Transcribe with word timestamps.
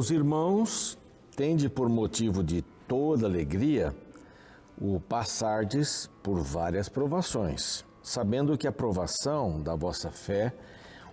Meus 0.00 0.10
irmãos, 0.10 0.98
tende 1.36 1.68
por 1.68 1.86
motivo 1.90 2.42
de 2.42 2.62
toda 2.88 3.26
alegria 3.26 3.94
o 4.80 4.98
passardes 4.98 6.08
por 6.22 6.40
várias 6.40 6.88
provações, 6.88 7.84
sabendo 8.02 8.56
que 8.56 8.66
a 8.66 8.72
provação 8.72 9.60
da 9.60 9.74
vossa 9.76 10.10
fé, 10.10 10.54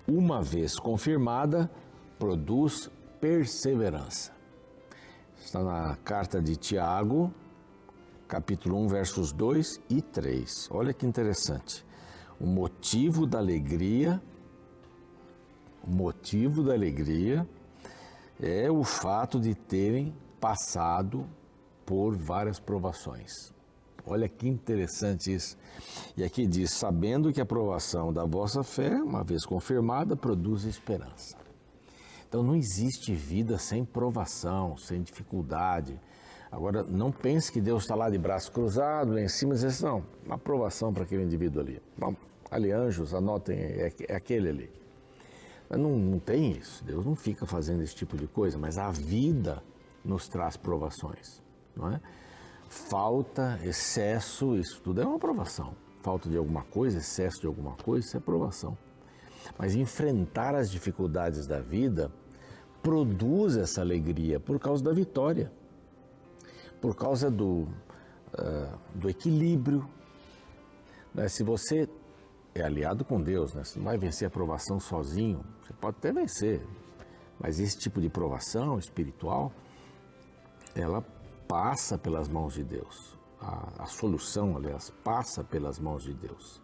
uma 0.07 0.41
vez 0.41 0.79
confirmada, 0.79 1.69
produz 2.17 2.89
perseverança. 3.19 4.31
Está 5.37 5.61
na 5.61 5.97
carta 5.97 6.41
de 6.41 6.55
Tiago, 6.55 7.29
capítulo 8.25 8.77
1, 8.85 8.87
versos 8.87 9.33
2 9.33 9.81
e 9.89 10.01
3. 10.01 10.69
Olha 10.71 10.93
que 10.93 11.05
interessante. 11.05 11.85
O 12.39 12.45
motivo 12.45 13.27
da 13.27 13.39
alegria, 13.39 14.21
o 15.85 15.91
motivo 15.91 16.63
da 16.63 16.71
alegria 16.71 17.45
é 18.41 18.69
o 18.69 18.83
fato 18.83 19.39
de 19.39 19.55
terem 19.55 20.15
passado 20.39 21.25
por 21.85 22.15
várias 22.15 22.59
provações. 22.59 23.53
Olha 24.05 24.29
que 24.29 24.47
interessante 24.47 25.33
isso. 25.33 25.57
E 26.15 26.23
aqui 26.23 26.47
diz: 26.47 26.71
sabendo 26.71 27.33
que 27.33 27.41
a 27.41 27.45
provação 27.45 28.13
da 28.13 28.25
vossa 28.25 28.63
fé, 28.63 28.95
uma 28.95 29.23
vez 29.23 29.45
confirmada, 29.45 30.15
produz 30.15 30.63
esperança. 30.63 31.37
Então 32.27 32.43
não 32.43 32.55
existe 32.55 33.13
vida 33.13 33.57
sem 33.57 33.83
provação, 33.83 34.77
sem 34.77 35.01
dificuldade. 35.01 35.99
Agora, 36.49 36.83
não 36.83 37.11
pense 37.11 37.51
que 37.51 37.59
Deus 37.59 37.83
está 37.83 37.95
lá 37.95 38.09
de 38.09 38.17
braço 38.17 38.51
cruzado, 38.51 39.13
lá 39.13 39.21
em 39.21 39.27
cima, 39.27 39.53
e 39.53 39.55
diz 39.55 39.65
assim, 39.65 39.85
não, 39.85 40.03
uma 40.25 40.35
aprovação 40.35 40.93
para 40.93 41.03
aquele 41.03 41.23
indivíduo 41.23 41.61
ali. 41.61 41.81
Bom, 41.97 42.15
ali, 42.49 42.71
anjos, 42.71 43.13
anotem, 43.13 43.57
é, 43.57 43.93
é 44.07 44.15
aquele 44.15 44.49
ali. 44.49 44.71
Não, 45.69 45.97
não 45.97 46.19
tem 46.19 46.51
isso, 46.51 46.83
Deus 46.83 47.05
não 47.05 47.15
fica 47.15 47.45
fazendo 47.45 47.83
esse 47.83 47.93
tipo 47.93 48.15
de 48.15 48.25
coisa, 48.27 48.57
mas 48.57 48.77
a 48.77 48.89
vida 48.89 49.61
nos 50.03 50.27
traz 50.27 50.55
provações, 50.55 51.41
não 51.75 51.91
é? 51.91 51.99
Falta, 52.69 53.59
excesso, 53.63 54.55
isso 54.55 54.81
tudo 54.81 55.01
é 55.01 55.05
uma 55.05 55.19
provação. 55.19 55.75
Falta 56.01 56.29
de 56.29 56.37
alguma 56.37 56.63
coisa, 56.63 56.99
excesso 56.99 57.41
de 57.41 57.47
alguma 57.47 57.73
coisa, 57.75 58.07
isso 58.07 58.17
é 58.17 58.19
provação. 58.19 58.77
Mas 59.57 59.75
enfrentar 59.75 60.55
as 60.55 60.69
dificuldades 60.69 61.47
da 61.47 61.59
vida 61.59 62.11
produz 62.81 63.57
essa 63.57 63.81
alegria 63.81 64.39
por 64.39 64.59
causa 64.59 64.83
da 64.83 64.93
vitória, 64.93 65.51
por 66.79 66.95
causa 66.95 67.29
do, 67.29 67.67
uh, 68.33 68.77
do 68.95 69.09
equilíbrio. 69.09 69.87
Né? 71.13 71.27
Se 71.27 71.43
você 71.43 71.89
é 72.59 72.65
aliado 72.65 73.05
com 73.05 73.21
Deus, 73.21 73.53
né? 73.53 73.63
você 73.63 73.79
não 73.79 73.85
vai 73.85 73.97
vencer 73.97 74.27
a 74.27 74.31
provação 74.31 74.79
sozinho, 74.79 75.43
você 75.61 75.73
pode 75.73 75.97
até 75.97 76.11
vencer, 76.11 76.65
mas 77.39 77.59
esse 77.59 77.77
tipo 77.77 78.01
de 78.01 78.09
provação 78.09 78.79
espiritual, 78.79 79.51
ela 80.75 81.01
passa 81.47 81.97
pelas 81.97 82.27
mãos 82.27 82.53
de 82.53 82.63
Deus. 82.63 83.17
A, 83.39 83.83
a 83.83 83.85
solução, 83.85 84.57
aliás, 84.57 84.89
passa 85.03 85.43
pelas 85.43 85.79
mãos 85.79 86.03
de 86.03 86.13
Deus. 86.13 86.61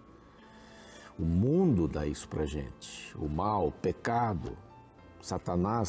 O 1.17 1.23
mundo 1.23 1.87
dá 1.87 2.07
isso 2.07 2.27
para 2.27 2.45
gente. 2.45 3.15
O 3.17 3.29
mal, 3.29 3.67
o 3.67 3.71
pecado, 3.71 4.57
Satanás 5.21 5.87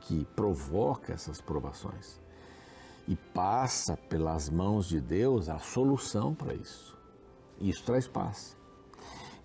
que 0.00 0.24
provoca 0.36 1.12
essas 1.12 1.40
provações. 1.40 2.20
E 3.08 3.16
passa 3.16 3.96
pelas 3.96 4.48
mãos 4.48 4.86
de 4.86 5.00
Deus 5.00 5.48
a 5.48 5.58
solução 5.58 6.34
para 6.34 6.54
isso. 6.54 6.96
Isso 7.60 7.84
traz 7.84 8.06
paz. 8.06 8.56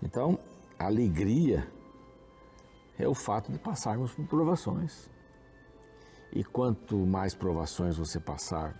Então, 0.02 0.38
a 0.78 0.86
alegria 0.86 1.66
é 2.98 3.06
o 3.06 3.14
fato 3.14 3.52
de 3.52 3.58
passarmos 3.58 4.12
por 4.12 4.26
provações. 4.26 5.08
E 6.32 6.42
quanto 6.42 6.96
mais 7.06 7.34
provações 7.34 7.96
você 7.96 8.18
passar, 8.18 8.74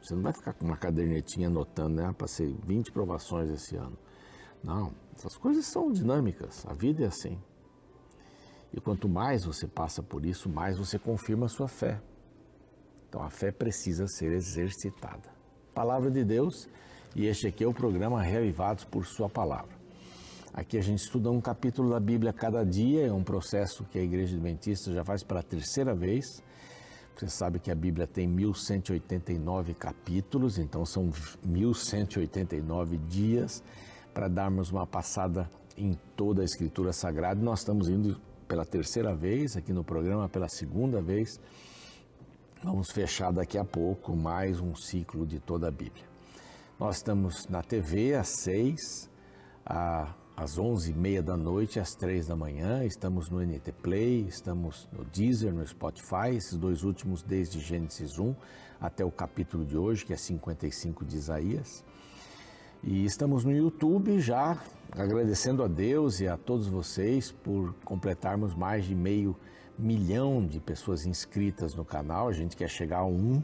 você 0.00 0.14
não 0.14 0.22
vai 0.22 0.32
ficar 0.32 0.52
com 0.52 0.64
uma 0.64 0.76
cadernetinha 0.76 1.48
anotando, 1.48 2.00
né? 2.00 2.14
Passei 2.16 2.56
20 2.64 2.92
provações 2.92 3.50
esse 3.50 3.76
ano. 3.76 3.98
Não, 4.62 4.92
essas 5.14 5.36
coisas 5.36 5.66
são 5.66 5.90
dinâmicas, 5.92 6.64
a 6.66 6.72
vida 6.72 7.04
é 7.04 7.06
assim. 7.08 7.38
E 8.72 8.80
quanto 8.80 9.08
mais 9.08 9.44
você 9.44 9.66
passa 9.66 10.02
por 10.02 10.24
isso, 10.24 10.48
mais 10.48 10.78
você 10.78 10.98
confirma 10.98 11.46
a 11.46 11.48
sua 11.48 11.68
fé. 11.68 12.00
Então 13.08 13.22
a 13.22 13.30
fé 13.30 13.50
precisa 13.50 14.06
ser 14.06 14.32
exercitada. 14.32 15.28
Palavra 15.74 16.10
de 16.10 16.24
Deus, 16.24 16.68
e 17.14 17.26
este 17.26 17.46
aqui 17.46 17.64
é 17.64 17.66
o 17.66 17.74
programa 17.74 18.22
Reavivados 18.22 18.84
por 18.84 19.06
Sua 19.06 19.28
Palavra. 19.28 19.77
Aqui 20.52 20.78
a 20.78 20.80
gente 20.80 21.00
estuda 21.00 21.30
um 21.30 21.40
capítulo 21.40 21.90
da 21.90 22.00
Bíblia 22.00 22.32
cada 22.32 22.64
dia, 22.64 23.06
é 23.06 23.12
um 23.12 23.22
processo 23.22 23.84
que 23.84 23.98
a 23.98 24.02
Igreja 24.02 24.34
Adventista 24.34 24.92
já 24.92 25.04
faz 25.04 25.22
pela 25.22 25.42
terceira 25.42 25.94
vez. 25.94 26.42
Você 27.14 27.28
sabe 27.28 27.58
que 27.58 27.70
a 27.70 27.74
Bíblia 27.74 28.06
tem 28.06 28.26
1189 28.26 29.74
capítulos, 29.74 30.58
então 30.58 30.86
são 30.86 31.10
1189 31.44 32.96
dias 32.96 33.62
para 34.14 34.28
darmos 34.28 34.70
uma 34.70 34.86
passada 34.86 35.50
em 35.76 35.98
toda 36.16 36.42
a 36.42 36.44
Escritura 36.44 36.92
Sagrada. 36.92 37.40
Nós 37.40 37.60
estamos 37.60 37.88
indo 37.88 38.20
pela 38.46 38.64
terceira 38.64 39.14
vez 39.14 39.56
aqui 39.56 39.72
no 39.72 39.84
programa, 39.84 40.28
pela 40.28 40.48
segunda 40.48 41.02
vez. 41.02 41.38
Vamos 42.62 42.90
fechar 42.90 43.32
daqui 43.32 43.58
a 43.58 43.64
pouco 43.64 44.16
mais 44.16 44.60
um 44.60 44.74
ciclo 44.74 45.26
de 45.26 45.38
toda 45.38 45.68
a 45.68 45.70
Bíblia. 45.70 46.04
Nós 46.78 46.96
estamos 46.96 47.46
na 47.48 47.62
TV 47.62 48.14
às 48.14 48.28
seis, 48.28 49.10
às 50.38 50.56
onze 50.56 50.92
e 50.92 50.94
meia 50.94 51.20
da 51.20 51.36
noite, 51.36 51.80
às 51.80 51.96
três 51.96 52.28
da 52.28 52.36
manhã. 52.36 52.84
Estamos 52.84 53.28
no 53.28 53.40
NT 53.44 53.72
Play, 53.82 54.20
estamos 54.28 54.88
no 54.92 55.04
Deezer, 55.04 55.52
no 55.52 55.66
Spotify, 55.66 56.36
esses 56.36 56.56
dois 56.56 56.84
últimos 56.84 57.24
desde 57.24 57.58
Gênesis 57.58 58.20
1 58.20 58.36
até 58.80 59.04
o 59.04 59.10
capítulo 59.10 59.64
de 59.64 59.76
hoje, 59.76 60.04
que 60.04 60.12
é 60.12 60.16
55 60.16 61.04
de 61.04 61.16
Isaías. 61.16 61.84
E 62.84 63.04
estamos 63.04 63.44
no 63.44 63.50
YouTube 63.50 64.20
já, 64.20 64.62
agradecendo 64.92 65.64
a 65.64 65.66
Deus 65.66 66.20
e 66.20 66.28
a 66.28 66.36
todos 66.36 66.68
vocês 66.68 67.32
por 67.32 67.74
completarmos 67.84 68.54
mais 68.54 68.84
de 68.84 68.94
meio 68.94 69.34
milhão 69.76 70.46
de 70.46 70.60
pessoas 70.60 71.04
inscritas 71.04 71.74
no 71.74 71.84
canal. 71.84 72.28
A 72.28 72.32
gente 72.32 72.56
quer 72.56 72.68
chegar 72.68 72.98
a 72.98 73.06
um, 73.06 73.42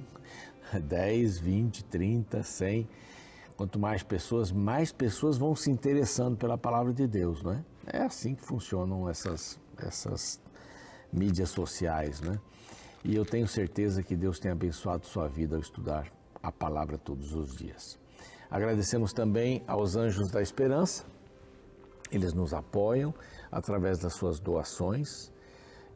10, 0.73 1.39
20, 1.41 1.85
30, 1.87 2.41
100. 2.45 2.89
Quanto 3.57 3.79
mais 3.79 4.03
pessoas, 4.03 4.51
mais 4.51 4.91
pessoas 4.91 5.39
vão 5.39 5.55
se 5.55 5.71
interessando 5.71 6.37
pela 6.37 6.59
palavra 6.59 6.93
de 6.93 7.07
Deus, 7.07 7.43
não 7.43 7.53
é? 7.53 7.65
É 7.87 8.03
assim 8.03 8.35
que 8.35 8.43
funcionam 8.43 9.09
essas, 9.09 9.61
essas 9.79 10.41
mídias 11.13 11.51
sociais, 11.51 12.21
né? 12.21 12.39
E 13.05 13.15
eu 13.15 13.25
tenho 13.25 13.47
certeza 13.47 14.03
que 14.03 14.17
Deus 14.17 14.39
tem 14.39 14.51
abençoado 14.51 15.07
sua 15.07 15.29
vida 15.29 15.55
ao 15.55 15.61
estudar 15.61 16.11
a 16.43 16.51
palavra 16.51 16.99
todos 16.99 17.35
os 17.35 17.55
dias. 17.57 17.99
Agradecemos 18.51 19.13
também 19.13 19.63
aos 19.67 19.95
Anjos 19.95 20.31
da 20.31 20.43
Esperança, 20.43 21.05
eles 22.11 22.33
nos 22.33 22.53
apoiam 22.53 23.15
através 23.51 23.99
das 23.99 24.15
suas 24.15 24.41
doações 24.41 25.33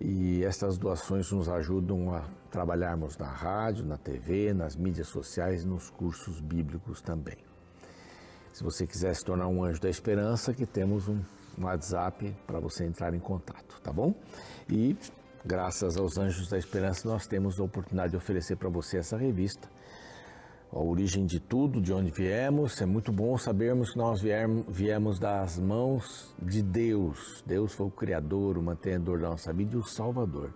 e 0.00 0.44
estas 0.44 0.78
doações 0.78 1.30
nos 1.32 1.48
ajudam 1.48 2.14
a 2.14 2.24
trabalharmos 2.50 3.16
na 3.18 3.26
rádio, 3.26 3.84
na 3.84 3.96
TV, 3.96 4.52
nas 4.54 4.76
mídias 4.76 5.08
sociais 5.08 5.64
e 5.64 5.66
nos 5.66 5.90
cursos 5.90 6.40
bíblicos 6.40 7.00
também. 7.00 7.47
Se 8.58 8.64
você 8.64 8.88
quiser 8.88 9.14
se 9.14 9.24
tornar 9.24 9.46
um 9.46 9.62
anjo 9.62 9.80
da 9.80 9.88
esperança, 9.88 10.52
que 10.52 10.66
temos 10.66 11.06
um 11.06 11.20
WhatsApp 11.60 12.34
para 12.44 12.58
você 12.58 12.84
entrar 12.84 13.14
em 13.14 13.20
contato, 13.20 13.80
tá 13.80 13.92
bom? 13.92 14.12
E 14.68 14.96
graças 15.44 15.96
aos 15.96 16.18
Anjos 16.18 16.48
da 16.48 16.58
Esperança 16.58 17.08
nós 17.08 17.24
temos 17.24 17.60
a 17.60 17.62
oportunidade 17.62 18.10
de 18.10 18.16
oferecer 18.16 18.56
para 18.56 18.68
você 18.68 18.96
essa 18.96 19.16
revista 19.16 19.68
a 20.72 20.78
origem 20.80 21.24
de 21.24 21.38
tudo, 21.38 21.80
de 21.80 21.92
onde 21.92 22.10
viemos. 22.10 22.82
É 22.82 22.84
muito 22.84 23.12
bom 23.12 23.38
sabermos 23.38 23.92
que 23.92 23.98
nós 23.98 24.20
viemos 24.66 25.20
das 25.20 25.56
mãos 25.56 26.34
de 26.42 26.60
Deus. 26.60 27.44
Deus 27.46 27.72
foi 27.72 27.86
o 27.86 27.90
Criador, 27.92 28.58
o 28.58 28.62
mantenedor 28.62 29.20
da 29.20 29.28
nossa 29.28 29.52
vida 29.52 29.76
e 29.76 29.78
o 29.78 29.84
Salvador. 29.84 30.52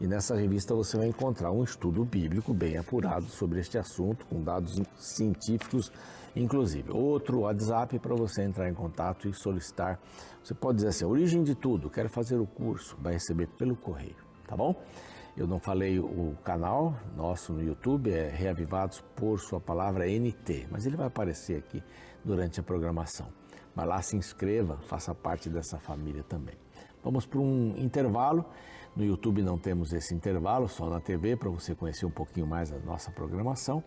E 0.00 0.06
nessa 0.06 0.36
revista 0.36 0.74
você 0.74 0.96
vai 0.96 1.08
encontrar 1.08 1.50
um 1.50 1.64
estudo 1.64 2.04
bíblico 2.04 2.54
bem 2.54 2.76
apurado 2.76 3.26
sobre 3.26 3.58
este 3.58 3.76
assunto, 3.76 4.24
com 4.26 4.42
dados 4.42 4.80
científicos, 4.96 5.90
inclusive. 6.36 6.92
Outro 6.92 7.40
WhatsApp 7.40 7.98
para 7.98 8.14
você 8.14 8.42
entrar 8.42 8.68
em 8.68 8.74
contato 8.74 9.28
e 9.28 9.34
solicitar. 9.34 9.98
Você 10.42 10.54
pode 10.54 10.76
dizer 10.76 10.88
assim: 10.88 11.04
origem 11.04 11.42
de 11.42 11.54
tudo, 11.54 11.90
quero 11.90 12.08
fazer 12.08 12.36
o 12.36 12.46
curso, 12.46 12.96
vai 13.00 13.14
receber 13.14 13.48
pelo 13.58 13.74
correio, 13.74 14.16
tá 14.46 14.56
bom? 14.56 14.80
Eu 15.36 15.46
não 15.46 15.58
falei 15.58 15.98
o 15.98 16.36
canal 16.44 16.96
nosso 17.16 17.52
no 17.52 17.62
YouTube, 17.62 18.12
é 18.12 18.28
Reavivados 18.28 19.00
por 19.14 19.38
Sua 19.38 19.60
Palavra 19.60 20.06
NT, 20.06 20.66
mas 20.70 20.86
ele 20.86 20.96
vai 20.96 21.06
aparecer 21.06 21.58
aqui 21.58 21.82
durante 22.24 22.58
a 22.58 22.62
programação. 22.62 23.28
Vai 23.74 23.86
lá, 23.86 24.02
se 24.02 24.16
inscreva, 24.16 24.78
faça 24.88 25.14
parte 25.14 25.48
dessa 25.48 25.78
família 25.78 26.24
também. 26.24 26.56
Vamos 27.04 27.24
para 27.24 27.38
um 27.38 27.74
intervalo. 27.76 28.44
No 28.98 29.04
YouTube 29.04 29.42
não 29.42 29.56
temos 29.56 29.92
esse 29.92 30.12
intervalo, 30.12 30.68
só 30.68 30.90
na 30.90 30.98
TV, 30.98 31.36
para 31.36 31.48
você 31.48 31.72
conhecer 31.72 32.04
um 32.04 32.10
pouquinho 32.10 32.48
mais 32.48 32.72
a 32.72 32.80
nossa 32.80 33.12
programação. 33.12 33.80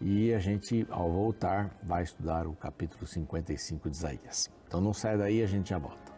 E 0.00 0.32
a 0.32 0.38
gente, 0.38 0.86
ao 0.88 1.12
voltar, 1.12 1.78
vai 1.82 2.04
estudar 2.04 2.46
o 2.46 2.54
capítulo 2.54 3.06
55 3.06 3.90
de 3.90 3.96
Isaías. 3.98 4.50
Então 4.66 4.80
não 4.80 4.94
sai 4.94 5.18
daí, 5.18 5.42
a 5.42 5.46
gente 5.46 5.68
já 5.68 5.78
volta. 5.78 6.10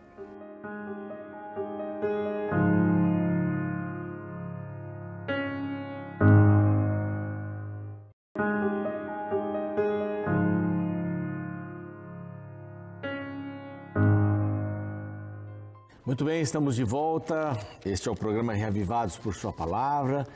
Muito 16.12 16.26
bem, 16.26 16.43
estamos 16.43 16.76
de 16.76 16.85
volta. 16.85 17.59
Este 17.87 18.06
é 18.06 18.12
o 18.12 18.14
programa 18.14 18.53
Reavivados 18.53 19.17
por 19.17 19.35
Sua 19.35 19.50
Palavra. 19.50 20.26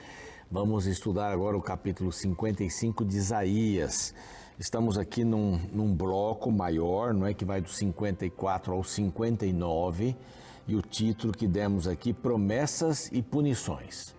Vamos 0.51 0.87
estudar 0.87 1.31
agora 1.31 1.55
o 1.55 1.61
capítulo 1.61 2.11
55 2.11 3.05
de 3.05 3.19
Isaías. 3.19 4.15
Estamos 4.59 4.97
aqui 4.97 5.23
num, 5.23 5.61
num 5.75 5.95
bloco 5.95 6.51
maior, 6.51 7.13
não 7.13 7.27
é? 7.27 7.35
Que 7.35 7.45
vai 7.45 7.61
do 7.61 7.69
54 7.69 8.73
ao 8.73 8.83
59. 8.83 10.17
E 10.67 10.75
o 10.75 10.81
título 10.81 11.31
que 11.35 11.47
demos 11.47 11.87
aqui, 11.87 12.15
Promessas 12.15 13.11
e 13.13 13.21
Punições. 13.21 14.17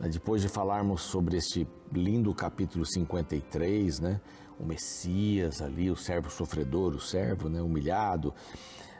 Depois 0.00 0.40
de 0.40 0.48
falarmos 0.48 1.02
sobre 1.02 1.36
este 1.36 1.68
lindo 1.92 2.32
capítulo 2.32 2.86
53, 2.86 4.00
né? 4.00 4.18
O 4.58 4.64
Messias 4.64 5.60
ali, 5.60 5.90
o 5.90 5.96
servo 5.96 6.30
sofredor, 6.30 6.94
o 6.94 7.00
servo 7.00 7.50
né? 7.50 7.60
humilhado, 7.60 8.32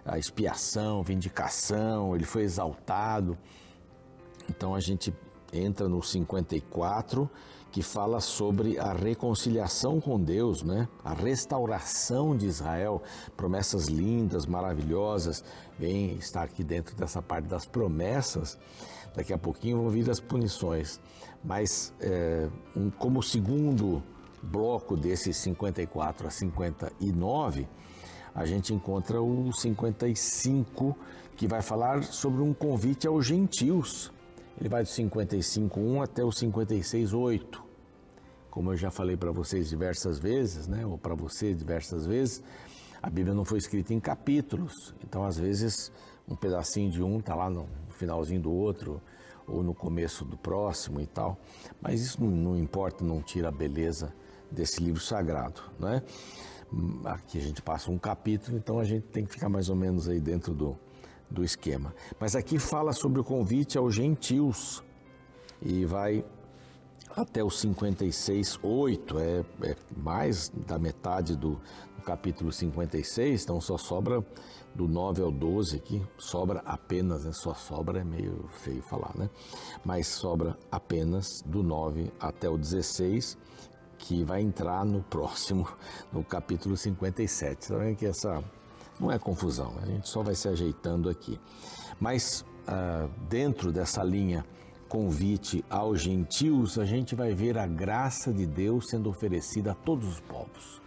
a 0.07 0.19
expiação, 0.19 1.03
vindicação, 1.03 2.15
ele 2.15 2.25
foi 2.25 2.43
exaltado. 2.43 3.37
Então 4.49 4.75
a 4.75 4.81
gente 4.81 5.13
entra 5.53 5.89
no 5.89 6.03
54, 6.03 7.29
que 7.73 7.83
fala 7.83 8.21
sobre 8.21 8.79
a 8.79 8.93
reconciliação 8.93 10.01
com 10.01 10.19
Deus, 10.19 10.63
né? 10.63 10.89
a 11.05 11.13
restauração 11.13 12.37
de 12.37 12.47
Israel, 12.47 13.03
promessas 13.37 13.87
lindas, 13.87 14.47
maravilhosas. 14.47 15.45
Bem, 15.79 16.15
estar 16.15 16.43
aqui 16.43 16.65
dentro 16.65 16.97
dessa 16.97 17.21
parte 17.21 17.47
das 17.47 17.67
promessas. 17.67 18.59
Daqui 19.15 19.33
a 19.33 19.39
pouquinho 19.39 19.79
vão 19.79 19.91
vir 19.91 20.09
as 20.11 20.21
punições. 20.21 21.01
Mas, 21.45 21.93
é, 22.01 22.49
um, 22.75 22.91
como 22.91 23.23
segundo 23.23 24.03
bloco 24.43 24.97
desses 24.97 25.37
54 25.39 26.29
a 26.29 26.31
59, 26.31 27.69
a 28.37 28.45
gente 28.45 28.75
encontra 28.75 29.21
o 29.21 29.51
55, 29.51 30.95
que 31.35 31.49
vai 31.49 31.63
falar 31.63 32.05
sobre 32.05 32.43
um 32.43 32.53
convite 32.53 33.07
aos 33.07 33.25
gentios. 33.25 34.13
Ele 34.61 34.69
vai 34.69 34.83
do 34.83 34.89
55.1 34.91 36.05
até 36.05 36.23
o 36.23 36.29
56.8. 36.29 37.63
Como 38.51 38.73
eu 38.73 38.77
já 38.77 38.91
falei 38.91 39.17
para 39.17 39.33
vocês 39.33 39.71
diversas 39.71 40.19
vezes, 40.19 40.69
né, 40.69 40.85
ou 40.85 40.99
para 40.99 41.15
você 41.15 41.55
diversas 41.55 42.05
vezes, 42.07 42.43
a 43.03 43.09
Bíblia 43.09 43.35
não 43.35 43.45
foi 43.45 43.57
escrita 43.57 43.95
em 43.95 44.01
capítulos. 44.01 44.95
Então, 45.03 45.25
às 45.25 45.39
vezes, 45.39 45.91
um 46.29 46.37
pedacinho 46.37 46.91
de 46.91 47.03
um 47.03 47.19
está 47.19 47.35
lá 47.35 47.49
no 47.49 47.67
finalzinho 47.89 48.43
do 48.43 48.53
outro, 48.53 49.01
ou 49.47 49.63
no 49.63 49.75
começo 49.75 50.27
do 50.27 50.37
próximo 50.37 51.01
e 51.01 51.07
tal. 51.07 51.39
Mas 51.81 52.03
isso 52.03 52.23
não, 52.23 52.31
não 52.31 52.59
importa, 52.59 53.03
não 53.03 53.23
tira 53.23 53.49
a 53.49 53.53
beleza 53.53 54.13
desse 54.51 54.83
livro 54.83 55.01
sagrado, 55.01 55.63
né? 55.79 56.03
Aqui 57.05 57.39
a 57.39 57.41
gente 57.41 57.63
passa 57.63 57.91
um 57.91 57.99
capítulo, 57.99 58.57
então 58.57 58.79
a 58.79 58.85
gente 58.85 59.07
tem 59.07 59.25
que 59.25 59.33
ficar 59.33 59.49
mais 59.49 59.69
ou 59.69 59.77
menos 59.77 60.09
aí 60.09 60.21
dentro 60.21 60.53
do, 60.53 60.77
do 61.31 61.45
esquema. 61.45 61.95
Mas 62.19 62.35
aqui 62.35 62.59
fala 62.59 62.93
sobre 62.93 63.21
o 63.21 63.25
convite 63.25 63.79
aos 63.79 63.95
gentios 63.95 64.83
e 65.63 65.85
vai 65.85 66.25
até 67.15 67.43
o 67.43 67.49
56, 67.49 68.59
8, 68.63 69.19
é, 69.19 69.45
é 69.63 69.77
mais 69.97 70.51
da 70.51 70.79
metade 70.79 71.35
do, 71.35 71.59
do, 71.97 72.03
capítulo 72.05 72.53
56, 72.53 73.45
então 73.45 73.59
só 73.59 73.79
sobra 73.79 74.25
do 74.75 74.87
9 74.87 75.23
ao 75.23 75.31
12 75.31 75.77
aqui, 75.77 76.03
sobra 76.19 76.61
apenas, 76.67 77.25
né? 77.25 77.33
só 77.33 77.55
sobra 77.55 78.01
é 78.01 78.05
meio 78.05 78.45
feio 78.51 78.83
falar, 78.83 79.17
né? 79.17 79.31
Mas 79.83 80.09
sobra 80.09 80.59
apenas 80.71 81.43
do 81.47 81.63
9 81.63 82.13
até 82.21 82.51
o 82.51 82.59
16 82.59 83.39
que 83.99 84.25
vai 84.25 84.41
entrar 84.41 84.85
no 84.85 85.03
próximo, 85.03 85.69
no 86.13 86.23
capítulo 86.23 86.77
57. 86.77 87.61
Está 87.61 87.77
vendo 87.77 87.97
que 87.97 88.07
essa 88.07 88.43
não 88.99 89.13
é 89.13 89.19
confusão, 89.19 89.75
a 89.83 89.87
gente 89.87 90.09
só 90.09 90.23
vai 90.23 90.35
se 90.35 90.49
ajeitando 90.49 91.09
aqui. 91.09 91.39
Mas 92.01 92.45
uh, 92.67 93.11
dentro 93.29 93.73
dessa 93.73 94.03
linha 94.03 94.45
convite 94.89 95.65
aos 95.69 96.01
gentios, 96.01 96.79
a 96.79 96.85
gente 96.85 97.15
vai 97.15 97.35
ver 97.35 97.59
a 97.59 97.67
graça 97.67 98.33
de 98.33 98.47
Deus 98.47 98.89
sendo 98.89 99.11
oferecida 99.11 99.73
a 99.73 99.75
todos 99.75 100.09
os 100.09 100.21
povos. 100.21 100.81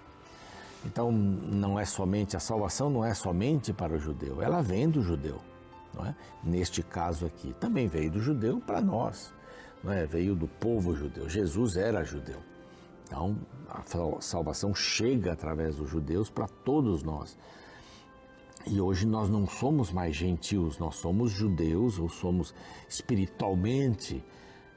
Então, 0.85 1.11
não 1.11 1.77
é 1.77 1.85
somente 1.85 2.37
a 2.37 2.39
salvação, 2.39 2.89
não 2.89 3.03
é 3.03 3.13
somente 3.13 3.73
para 3.73 3.93
o 3.93 3.99
judeu, 3.99 4.41
ela 4.41 4.61
vem 4.61 4.89
do 4.89 5.01
judeu. 5.01 5.41
É? 6.05 6.13
Neste 6.43 6.81
caso 6.81 7.25
aqui, 7.25 7.53
também 7.59 7.87
veio 7.87 8.11
do 8.11 8.21
judeu 8.21 8.61
para 8.61 8.79
nós, 8.79 9.33
é? 9.85 10.05
veio 10.05 10.35
do 10.35 10.47
povo 10.47 10.95
judeu. 10.95 11.27
Jesus 11.27 11.75
era 11.75 12.03
judeu. 12.03 12.39
Então, 13.09 13.35
a 13.67 14.21
salvação 14.21 14.73
chega 14.75 15.33
através 15.33 15.77
dos 15.77 15.89
judeus 15.89 16.29
para 16.29 16.47
todos 16.47 17.01
nós. 17.01 17.35
E 18.67 18.79
hoje 18.79 19.07
nós 19.07 19.31
não 19.31 19.47
somos 19.47 19.91
mais 19.91 20.15
gentios, 20.15 20.77
nós 20.77 20.97
somos 20.97 21.31
judeus 21.31 21.97
ou 21.97 22.07
somos 22.07 22.53
espiritualmente 22.87 24.23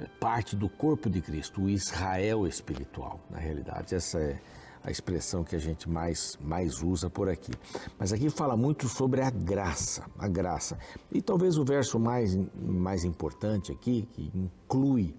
eh, 0.01 0.07
parte 0.19 0.57
do 0.57 0.67
corpo 0.67 1.11
de 1.11 1.21
Cristo, 1.21 1.61
o 1.61 1.69
Israel 1.69 2.47
espiritual. 2.47 3.21
Na 3.29 3.39
realidade, 3.39 3.95
essa 3.95 4.19
é 4.19 4.41
a 4.83 4.91
expressão 4.91 5.45
que 5.45 5.55
a 5.55 5.59
gente 5.59 5.91
mais, 5.91 6.39
mais 6.41 6.83
usa 6.83 7.11
por 7.11 7.29
aqui. 7.29 7.53
Mas 7.99 8.15
aqui 8.15 8.31
fala 8.31 8.57
muito 8.57 8.89
sobre 8.89 9.21
a 9.21 9.29
graça, 9.29 10.07
a 10.19 10.27
graça. 10.27 10.79
E 11.11 11.21
talvez 11.21 11.59
o 11.59 11.65
verso 11.65 11.99
mais, 12.01 12.35
mais 12.55 13.05
importante 13.05 13.71
aqui, 13.71 14.09
que 14.13 14.33
inclui 14.35 15.15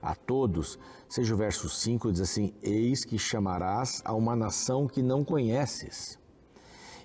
a 0.00 0.14
todos, 0.14 0.78
seja 1.08 1.34
o 1.34 1.36
verso 1.36 1.68
5, 1.68 2.12
diz 2.12 2.20
assim: 2.20 2.54
Eis 2.62 3.04
que 3.04 3.18
chamarás 3.18 4.02
a 4.04 4.14
uma 4.14 4.36
nação 4.36 4.86
que 4.86 5.02
não 5.02 5.24
conheces, 5.24 6.18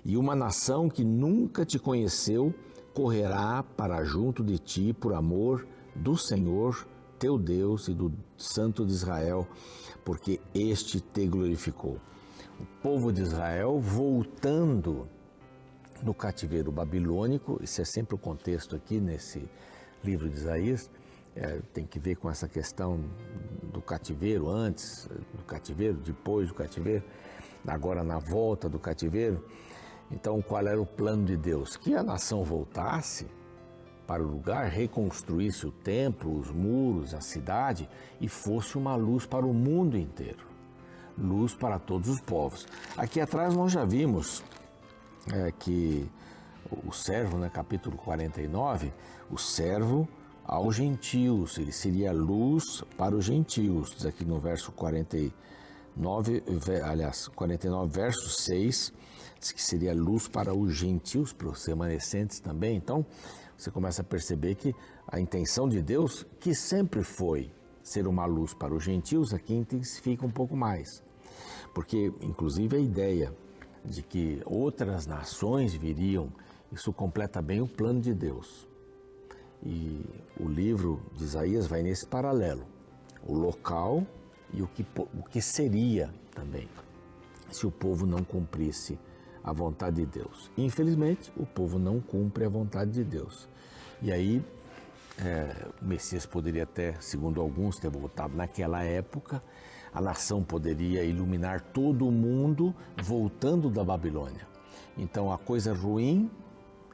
e 0.04 0.16
uma 0.16 0.34
nação 0.34 0.88
que 0.88 1.04
nunca 1.04 1.64
te 1.64 1.78
conheceu 1.78 2.54
correrá 2.92 3.64
para 3.76 4.04
junto 4.04 4.44
de 4.44 4.58
ti 4.58 4.92
por 4.92 5.14
amor 5.14 5.66
do 5.94 6.16
Senhor 6.16 6.86
teu 7.18 7.38
Deus 7.38 7.88
e 7.88 7.94
do 7.94 8.12
Santo 8.36 8.84
de 8.84 8.92
Israel, 8.92 9.46
porque 10.04 10.40
este 10.54 11.00
te 11.00 11.26
glorificou. 11.26 11.98
O 12.60 12.66
povo 12.82 13.12
de 13.12 13.22
Israel 13.22 13.80
voltando 13.80 15.08
no 16.02 16.12
cativeiro 16.12 16.70
babilônico, 16.70 17.58
isso 17.62 17.80
é 17.80 17.84
sempre 17.84 18.14
o 18.14 18.18
contexto 18.18 18.76
aqui 18.76 19.00
nesse 19.00 19.48
livro 20.04 20.28
de 20.28 20.36
Isaías 20.36 20.90
é, 21.34 21.60
tem 21.72 21.86
que 21.86 21.98
ver 21.98 22.16
com 22.16 22.30
essa 22.30 22.48
questão 22.48 23.00
do 23.72 23.80
cativeiro, 23.80 24.48
antes 24.48 25.08
do 25.34 25.44
cativeiro, 25.44 25.94
depois 25.94 26.48
do 26.48 26.54
cativeiro, 26.54 27.04
agora 27.66 28.04
na 28.04 28.18
volta 28.18 28.68
do 28.68 28.78
cativeiro. 28.78 29.44
Então, 30.10 30.40
qual 30.42 30.66
era 30.66 30.80
o 30.80 30.86
plano 30.86 31.24
de 31.24 31.36
Deus? 31.36 31.76
Que 31.76 31.94
a 31.94 32.02
nação 32.02 32.44
voltasse 32.44 33.26
para 34.06 34.22
o 34.22 34.26
lugar, 34.26 34.68
reconstruísse 34.68 35.66
o 35.66 35.72
templo, 35.72 36.38
os 36.38 36.50
muros, 36.50 37.14
a 37.14 37.20
cidade 37.20 37.88
e 38.20 38.28
fosse 38.28 38.76
uma 38.76 38.94
luz 38.94 39.24
para 39.24 39.46
o 39.46 39.54
mundo 39.54 39.96
inteiro 39.96 40.54
luz 41.18 41.54
para 41.54 41.78
todos 41.78 42.08
os 42.08 42.20
povos. 42.20 42.66
Aqui 42.96 43.20
atrás 43.20 43.54
nós 43.54 43.72
já 43.72 43.84
vimos 43.84 44.42
é, 45.32 45.52
que 45.52 46.10
o 46.84 46.92
servo, 46.92 47.38
né, 47.38 47.48
capítulo 47.48 47.96
49, 47.96 48.92
o 49.30 49.38
servo 49.38 50.08
aos 50.44 50.76
gentios, 50.76 51.56
ele 51.58 51.72
seria 51.72 52.12
luz 52.12 52.82
para 52.98 53.16
os 53.16 53.24
gentios, 53.24 53.90
diz 53.94 54.04
aqui 54.04 54.24
no 54.24 54.38
verso 54.38 54.70
49, 54.72 56.42
aliás, 56.84 57.28
49, 57.28 57.92
verso 57.92 58.28
6, 58.28 58.92
diz 59.40 59.52
que 59.52 59.62
seria 59.62 59.94
luz 59.94 60.28
para 60.28 60.54
os 60.54 60.74
gentios, 60.74 61.32
para 61.32 61.48
os 61.48 61.64
remanescentes 61.64 62.40
também. 62.40 62.76
Então, 62.76 63.06
você 63.56 63.70
começa 63.70 64.02
a 64.02 64.04
perceber 64.04 64.54
que 64.56 64.74
a 65.08 65.18
intenção 65.18 65.68
de 65.68 65.80
Deus, 65.80 66.26
que 66.38 66.54
sempre 66.54 67.02
foi 67.02 67.50
ser 67.82 68.06
uma 68.06 68.26
luz 68.26 68.52
para 68.52 68.74
os 68.74 68.84
gentios, 68.84 69.32
aqui 69.32 69.54
intensifica 69.54 70.26
um 70.26 70.30
pouco 70.30 70.54
mais. 70.56 71.02
Porque, 71.74 72.12
inclusive, 72.20 72.76
a 72.76 72.80
ideia 72.80 73.34
de 73.84 74.02
que 74.02 74.42
outras 74.44 75.06
nações 75.06 75.74
viriam, 75.74 76.32
isso 76.70 76.92
completa 76.92 77.40
bem 77.40 77.60
o 77.60 77.66
plano 77.66 78.00
de 78.00 78.12
Deus. 78.12 78.68
E 79.62 80.04
o 80.38 80.48
livro 80.48 81.00
de 81.14 81.24
Isaías 81.24 81.66
vai 81.66 81.82
nesse 81.82 82.06
paralelo, 82.06 82.66
o 83.26 83.34
local 83.34 84.06
e 84.52 84.62
o 84.62 84.66
que, 84.66 84.86
o 84.98 85.22
que 85.22 85.40
seria 85.40 86.12
também, 86.34 86.68
se 87.50 87.66
o 87.66 87.70
povo 87.70 88.06
não 88.06 88.22
cumprisse 88.22 88.98
a 89.42 89.52
vontade 89.52 89.96
de 89.96 90.06
Deus. 90.06 90.50
Infelizmente, 90.56 91.32
o 91.36 91.44
povo 91.44 91.78
não 91.78 92.00
cumpre 92.00 92.44
a 92.44 92.48
vontade 92.48 92.90
de 92.92 93.04
Deus. 93.04 93.48
E 94.00 94.10
aí, 94.10 94.42
é, 95.18 95.68
o 95.80 95.84
Messias 95.84 96.26
poderia 96.26 96.64
até, 96.64 96.94
segundo 97.00 97.40
alguns, 97.40 97.78
ter 97.78 97.90
voltado 97.90 98.36
naquela 98.36 98.82
época, 98.82 99.42
a 99.92 100.00
nação 100.00 100.42
poderia 100.42 101.04
iluminar 101.04 101.60
todo 101.60 102.08
o 102.08 102.10
mundo 102.10 102.74
voltando 103.02 103.70
da 103.70 103.84
Babilônia. 103.84 104.46
Então, 104.96 105.30
a 105.30 105.38
coisa 105.38 105.72
ruim 105.72 106.30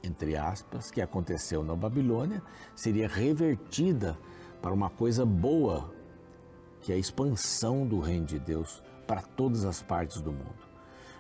entre 0.02 0.37
aspas, 0.37 0.90
que 0.90 1.00
aconteceu 1.00 1.62
na 1.62 1.75
Babilônia 1.75 2.42
seria 2.75 3.09
revertida 3.09 4.19
para 4.62 4.73
uma 4.73 4.90
coisa 4.90 5.25
boa, 5.25 5.92
que 6.80 6.92
é 6.92 6.95
a 6.95 6.99
expansão 6.99 7.87
do 7.87 8.00
reino 8.00 8.26
de 8.26 8.38
Deus 8.38 8.83
para 9.07 9.23
todas 9.23 9.64
as 9.64 9.83
partes 9.83 10.21
do 10.21 10.33
mundo. 10.33 10.71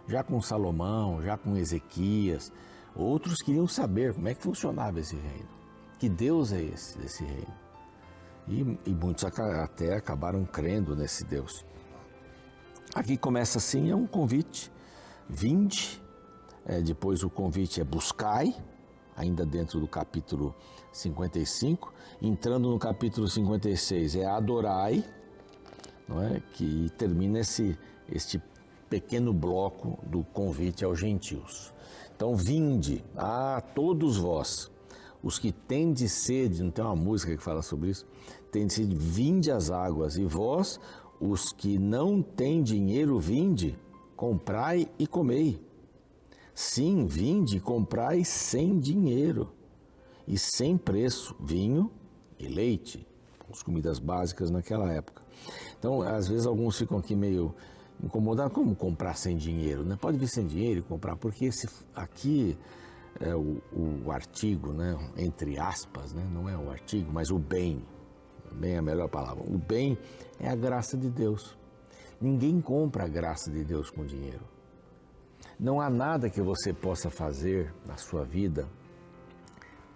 Já 0.06 0.22
com 0.22 0.40
Salomão, 0.40 1.22
já 1.22 1.36
com 1.36 1.56
Ezequias, 1.56 2.52
Outros 2.94 3.40
queriam 3.42 3.66
saber 3.66 4.14
como 4.14 4.28
é 4.28 4.34
que 4.34 4.42
funcionava 4.42 5.00
esse 5.00 5.16
reino. 5.16 5.48
Que 5.98 6.08
Deus 6.08 6.52
é 6.52 6.62
esse, 6.62 6.98
desse 6.98 7.24
reino. 7.24 7.54
E, 8.48 8.90
e 8.90 8.94
muitos 8.94 9.24
até 9.24 9.96
acabaram 9.96 10.44
crendo 10.44 10.96
nesse 10.96 11.24
Deus. 11.24 11.64
Aqui 12.94 13.16
começa 13.16 13.58
assim, 13.58 13.90
é 13.90 13.94
um 13.94 14.06
convite. 14.06 14.72
Vinde, 15.28 16.02
é, 16.70 16.80
depois 16.80 17.24
o 17.24 17.28
convite 17.28 17.80
é 17.80 17.84
buscai, 17.84 18.54
ainda 19.16 19.44
dentro 19.44 19.80
do 19.80 19.88
capítulo 19.88 20.54
55. 20.92 21.92
Entrando 22.22 22.70
no 22.70 22.78
capítulo 22.78 23.26
56 23.26 24.14
é 24.14 24.24
adorai, 24.24 25.04
não 26.06 26.22
é? 26.22 26.40
que 26.52 26.88
termina 26.96 27.40
esse, 27.40 27.76
este 28.08 28.40
pequeno 28.88 29.32
bloco 29.32 29.98
do 30.06 30.22
convite 30.22 30.84
aos 30.84 31.00
gentios. 31.00 31.74
Então, 32.14 32.36
vinde 32.36 33.04
a 33.16 33.60
todos 33.74 34.16
vós, 34.16 34.70
os 35.24 35.40
que 35.40 35.50
têm 35.50 35.92
de 35.92 36.08
sede, 36.08 36.62
não 36.62 36.70
tem 36.70 36.84
uma 36.84 36.94
música 36.94 37.36
que 37.36 37.42
fala 37.42 37.62
sobre 37.62 37.90
isso? 37.90 38.06
Tem 38.52 38.64
de 38.64 38.74
sede, 38.74 38.94
vinde 38.94 39.50
às 39.50 39.72
águas, 39.72 40.16
e 40.16 40.24
vós, 40.24 40.78
os 41.20 41.52
que 41.52 41.80
não 41.80 42.22
têm 42.22 42.62
dinheiro, 42.62 43.18
vinde, 43.18 43.76
comprai 44.14 44.88
e 45.00 45.06
comei. 45.08 45.68
Sim, 46.60 47.06
vinde 47.06 47.56
e 47.56 47.60
comprai 47.60 48.22
sem 48.22 48.78
dinheiro 48.78 49.50
e 50.28 50.36
sem 50.36 50.76
preço 50.76 51.34
vinho 51.40 51.90
e 52.38 52.46
leite, 52.46 53.08
as 53.50 53.62
comidas 53.62 53.98
básicas 53.98 54.50
naquela 54.50 54.92
época. 54.92 55.22
Então, 55.78 56.02
às 56.02 56.28
vezes 56.28 56.44
alguns 56.44 56.76
ficam 56.76 56.98
aqui 56.98 57.16
meio 57.16 57.54
incomodados, 58.04 58.52
como 58.52 58.76
comprar 58.76 59.16
sem 59.16 59.38
dinheiro? 59.38 59.86
Né? 59.86 59.96
Pode 59.98 60.18
vir 60.18 60.28
sem 60.28 60.46
dinheiro 60.46 60.80
e 60.80 60.82
comprar, 60.82 61.16
porque 61.16 61.46
esse 61.46 61.66
aqui 61.94 62.58
é 63.18 63.34
o, 63.34 63.56
o 64.04 64.12
artigo, 64.12 64.70
né? 64.70 64.98
entre 65.16 65.58
aspas, 65.58 66.12
né? 66.12 66.28
não 66.30 66.46
é 66.46 66.58
o 66.58 66.70
artigo, 66.70 67.10
mas 67.10 67.30
o 67.30 67.38
bem, 67.38 67.82
bem 68.52 68.74
é 68.74 68.78
a 68.78 68.82
melhor 68.82 69.08
palavra. 69.08 69.42
O 69.48 69.56
bem 69.56 69.96
é 70.38 70.50
a 70.50 70.54
graça 70.54 70.94
de 70.94 71.08
Deus. 71.08 71.56
Ninguém 72.20 72.60
compra 72.60 73.04
a 73.04 73.08
graça 73.08 73.50
de 73.50 73.64
Deus 73.64 73.88
com 73.88 74.04
dinheiro. 74.04 74.59
Não 75.60 75.78
há 75.78 75.90
nada 75.90 76.30
que 76.30 76.40
você 76.40 76.72
possa 76.72 77.10
fazer 77.10 77.70
na 77.86 77.98
sua 77.98 78.24
vida 78.24 78.66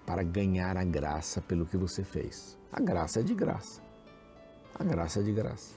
para 0.04 0.22
ganhar 0.22 0.76
a 0.76 0.84
graça 0.84 1.40
pelo 1.40 1.64
que 1.64 1.74
você 1.74 2.04
fez. 2.04 2.58
A 2.70 2.78
graça 2.78 3.20
é 3.20 3.22
de 3.22 3.34
graça. 3.34 3.80
A 4.74 4.84
graça 4.84 5.20
é 5.20 5.22
de 5.22 5.32
graça. 5.32 5.74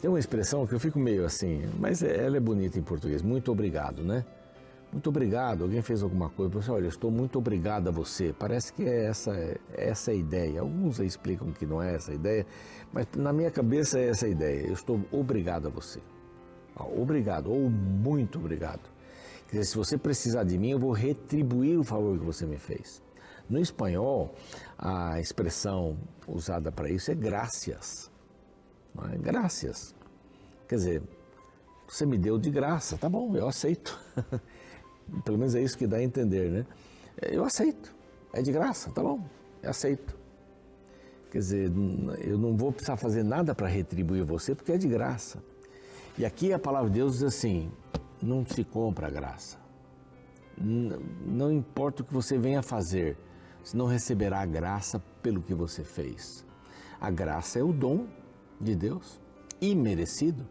Tem 0.00 0.08
uma 0.08 0.18
expressão 0.20 0.64
que 0.64 0.76
eu 0.76 0.78
fico 0.78 0.96
meio 0.96 1.24
assim, 1.24 1.68
mas 1.80 2.04
é, 2.04 2.24
ela 2.24 2.36
é 2.36 2.40
bonita 2.40 2.78
em 2.78 2.82
português. 2.82 3.20
Muito 3.20 3.50
obrigado, 3.50 4.04
né? 4.04 4.24
Muito 4.92 5.08
obrigado. 5.08 5.64
Alguém 5.64 5.82
fez 5.82 6.00
alguma 6.00 6.30
coisa, 6.30 6.52
você, 6.52 6.70
olha, 6.70 6.84
eu 6.84 6.88
estou 6.88 7.10
muito 7.10 7.40
obrigado 7.40 7.88
a 7.88 7.90
você. 7.90 8.32
Parece 8.32 8.72
que 8.72 8.84
é 8.84 9.06
essa, 9.06 9.34
é 9.34 9.58
essa 9.72 10.12
a 10.12 10.14
ideia. 10.14 10.60
Alguns 10.60 11.00
explicam 11.00 11.50
que 11.50 11.66
não 11.66 11.82
é 11.82 11.96
essa 11.96 12.12
a 12.12 12.14
ideia, 12.14 12.46
mas 12.92 13.08
na 13.16 13.32
minha 13.32 13.50
cabeça 13.50 13.98
é 13.98 14.10
essa 14.10 14.26
a 14.26 14.28
ideia. 14.28 14.68
Eu 14.68 14.74
estou 14.74 15.00
obrigado 15.10 15.66
a 15.66 15.70
você. 15.70 16.00
Obrigado 16.76 17.52
ou 17.52 17.68
muito 17.68 18.38
obrigado. 18.38 18.90
Quer 19.48 19.58
dizer, 19.58 19.70
se 19.70 19.76
você 19.76 19.98
precisar 19.98 20.44
de 20.44 20.56
mim, 20.56 20.70
eu 20.70 20.78
vou 20.78 20.92
retribuir 20.92 21.78
o 21.78 21.84
favor 21.84 22.18
que 22.18 22.24
você 22.24 22.46
me 22.46 22.56
fez. 22.56 23.02
No 23.48 23.58
espanhol, 23.58 24.34
a 24.78 25.20
expressão 25.20 25.98
usada 26.26 26.72
para 26.72 26.88
isso 26.88 27.10
é 27.10 27.14
graças. 27.14 28.10
É? 29.12 29.18
Graças. 29.18 29.94
Quer 30.66 30.76
dizer, 30.76 31.02
você 31.86 32.06
me 32.06 32.16
deu 32.16 32.38
de 32.38 32.50
graça, 32.50 32.96
tá 32.96 33.08
bom, 33.08 33.36
eu 33.36 33.46
aceito. 33.46 33.98
Pelo 35.24 35.36
menos 35.36 35.54
é 35.54 35.60
isso 35.60 35.76
que 35.76 35.86
dá 35.86 35.98
a 35.98 36.02
entender, 36.02 36.50
né? 36.50 36.66
Eu 37.20 37.44
aceito, 37.44 37.94
é 38.32 38.40
de 38.40 38.50
graça, 38.50 38.90
tá 38.90 39.02
bom, 39.02 39.22
eu 39.62 39.68
aceito. 39.68 40.16
Quer 41.30 41.38
dizer, 41.38 41.72
eu 42.24 42.38
não 42.38 42.56
vou 42.56 42.72
precisar 42.72 42.96
fazer 42.96 43.22
nada 43.22 43.54
para 43.54 43.66
retribuir 43.66 44.24
você 44.24 44.54
porque 44.54 44.72
é 44.72 44.78
de 44.78 44.88
graça. 44.88 45.42
E 46.18 46.26
aqui 46.26 46.52
a 46.52 46.58
palavra 46.58 46.90
de 46.90 46.96
Deus 46.96 47.14
diz 47.14 47.22
assim: 47.22 47.72
não 48.22 48.44
se 48.44 48.62
compra 48.62 49.06
a 49.06 49.10
graça. 49.10 49.58
Não 50.56 51.50
importa 51.50 52.02
o 52.02 52.04
que 52.04 52.12
você 52.12 52.38
venha 52.38 52.62
fazer, 52.62 53.16
você 53.64 53.76
não 53.76 53.86
receberá 53.86 54.40
a 54.40 54.46
graça 54.46 55.02
pelo 55.22 55.42
que 55.42 55.54
você 55.54 55.82
fez. 55.82 56.46
A 57.00 57.10
graça 57.10 57.58
é 57.58 57.62
o 57.62 57.72
dom 57.72 58.06
de 58.60 58.76
Deus, 58.76 59.20
imerecido. 59.60 60.46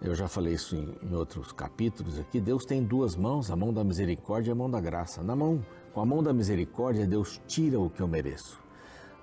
Eu 0.00 0.16
já 0.16 0.26
falei 0.26 0.54
isso 0.54 0.74
em, 0.74 0.98
em, 1.00 1.14
outros 1.14 1.52
capítulos 1.52 2.18
aqui. 2.18 2.40
Deus 2.40 2.64
tem 2.64 2.82
duas 2.82 3.14
mãos, 3.14 3.52
a 3.52 3.56
mão 3.56 3.72
da 3.72 3.84
misericórdia 3.84 4.50
e 4.50 4.52
a 4.52 4.56
mão 4.56 4.68
da 4.68 4.80
graça. 4.80 5.22
Na 5.22 5.36
mão, 5.36 5.64
com 5.94 6.00
a 6.00 6.04
mão 6.04 6.20
da 6.20 6.32
misericórdia, 6.32 7.06
Deus 7.06 7.40
tira 7.46 7.78
o 7.78 7.88
que 7.88 8.02
eu 8.02 8.08
mereço. 8.08 8.60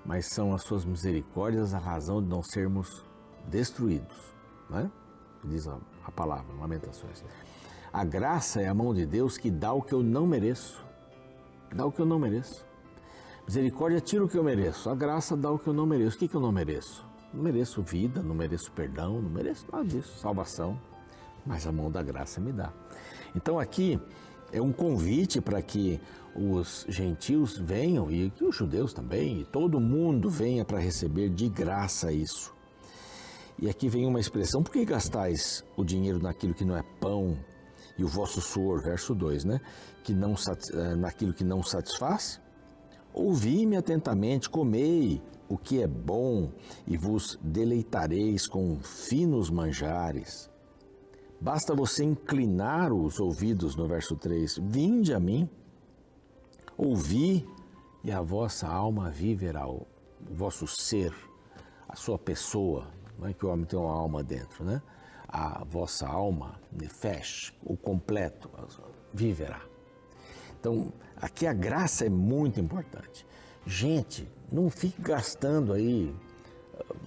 Mas 0.06 0.26
são 0.26 0.54
as 0.54 0.62
suas 0.62 0.86
misericórdias 0.86 1.74
a 1.74 1.78
razão 1.78 2.22
de 2.22 2.28
não 2.28 2.42
sermos 2.42 3.04
destruídos 3.46 4.39
né? 4.70 4.90
diz 5.44 5.66
a, 5.66 5.76
a 6.04 6.10
palavra, 6.10 6.54
Lamentações. 6.58 7.24
A 7.92 8.04
graça 8.04 8.60
é 8.60 8.68
a 8.68 8.74
mão 8.74 8.94
de 8.94 9.04
Deus 9.04 9.36
que 9.36 9.50
dá 9.50 9.72
o 9.72 9.82
que 9.82 9.92
eu 9.92 10.02
não 10.02 10.26
mereço. 10.26 10.84
Dá 11.74 11.84
o 11.84 11.92
que 11.92 12.00
eu 12.00 12.06
não 12.06 12.18
mereço. 12.18 12.64
Misericórdia 13.46 14.00
tira 14.00 14.24
o 14.24 14.28
que 14.28 14.38
eu 14.38 14.44
mereço. 14.44 14.88
A 14.88 14.94
graça 14.94 15.36
dá 15.36 15.50
o 15.50 15.58
que 15.58 15.66
eu 15.66 15.72
não 15.72 15.86
mereço. 15.86 16.16
O 16.16 16.18
que, 16.20 16.28
que 16.28 16.34
eu 16.34 16.40
não 16.40 16.52
mereço? 16.52 17.04
Não 17.32 17.42
mereço 17.42 17.82
vida, 17.82 18.22
não 18.22 18.34
mereço 18.34 18.70
perdão, 18.72 19.20
não 19.20 19.30
mereço 19.30 19.66
nada 19.72 19.84
disso, 19.84 20.18
salvação. 20.18 20.78
Mas 21.44 21.66
a 21.66 21.72
mão 21.72 21.90
da 21.90 22.02
graça 22.02 22.40
me 22.40 22.52
dá. 22.52 22.72
Então 23.34 23.58
aqui 23.58 24.00
é 24.52 24.60
um 24.60 24.72
convite 24.72 25.40
para 25.40 25.62
que 25.62 26.00
os 26.34 26.86
gentios 26.88 27.56
venham 27.56 28.10
e 28.10 28.30
que 28.30 28.44
os 28.44 28.54
judeus 28.54 28.92
também, 28.92 29.40
e 29.40 29.44
todo 29.44 29.80
mundo 29.80 30.28
venha 30.28 30.64
para 30.64 30.78
receber 30.78 31.28
de 31.28 31.48
graça 31.48 32.12
isso. 32.12 32.54
E 33.60 33.68
aqui 33.68 33.88
vem 33.88 34.06
uma 34.06 34.18
expressão: 34.18 34.62
por 34.62 34.72
que 34.72 34.84
gastais 34.84 35.62
o 35.76 35.84
dinheiro 35.84 36.18
naquilo 36.18 36.54
que 36.54 36.64
não 36.64 36.76
é 36.76 36.82
pão 36.98 37.36
e 37.98 38.02
o 38.02 38.08
vosso 38.08 38.40
suor, 38.40 38.80
verso 38.82 39.14
2, 39.14 39.44
né? 39.44 39.60
Que 40.02 40.14
não, 40.14 40.34
eh, 40.34 40.94
naquilo 40.94 41.34
que 41.34 41.44
não 41.44 41.62
satisfaz? 41.62 42.40
Ouvi-me 43.12 43.76
atentamente, 43.76 44.48
comei 44.48 45.20
o 45.48 45.58
que 45.58 45.82
é 45.82 45.86
bom 45.86 46.50
e 46.86 46.96
vos 46.96 47.38
deleitareis 47.42 48.46
com 48.46 48.78
finos 48.80 49.50
manjares. 49.50 50.48
Basta 51.38 51.74
você 51.74 52.04
inclinar 52.04 52.92
os 52.92 53.18
ouvidos 53.18 53.76
no 53.76 53.86
verso 53.86 54.16
3. 54.16 54.58
Vinde 54.62 55.12
a 55.12 55.20
mim, 55.20 55.48
ouvi 56.78 57.46
e 58.02 58.10
a 58.10 58.22
vossa 58.22 58.68
alma 58.68 59.10
viverá, 59.10 59.68
o 59.68 59.86
vosso 60.30 60.66
ser, 60.66 61.12
a 61.88 61.96
sua 61.96 62.18
pessoa, 62.18 62.86
não 63.20 63.28
é 63.28 63.34
que 63.34 63.44
o 63.44 63.50
homem 63.50 63.66
tem 63.66 63.78
uma 63.78 63.92
alma 63.92 64.24
dentro, 64.24 64.64
né? 64.64 64.80
A 65.28 65.62
vossa 65.64 66.08
alma, 66.08 66.58
nefesh, 66.72 67.52
o 67.62 67.76
completo, 67.76 68.50
viverá. 69.12 69.60
Então, 70.58 70.92
aqui 71.16 71.46
a 71.46 71.52
graça 71.52 72.06
é 72.06 72.08
muito 72.08 72.58
importante. 72.58 73.26
Gente, 73.66 74.26
não 74.50 74.70
fique 74.70 75.00
gastando 75.02 75.72
aí, 75.74 76.14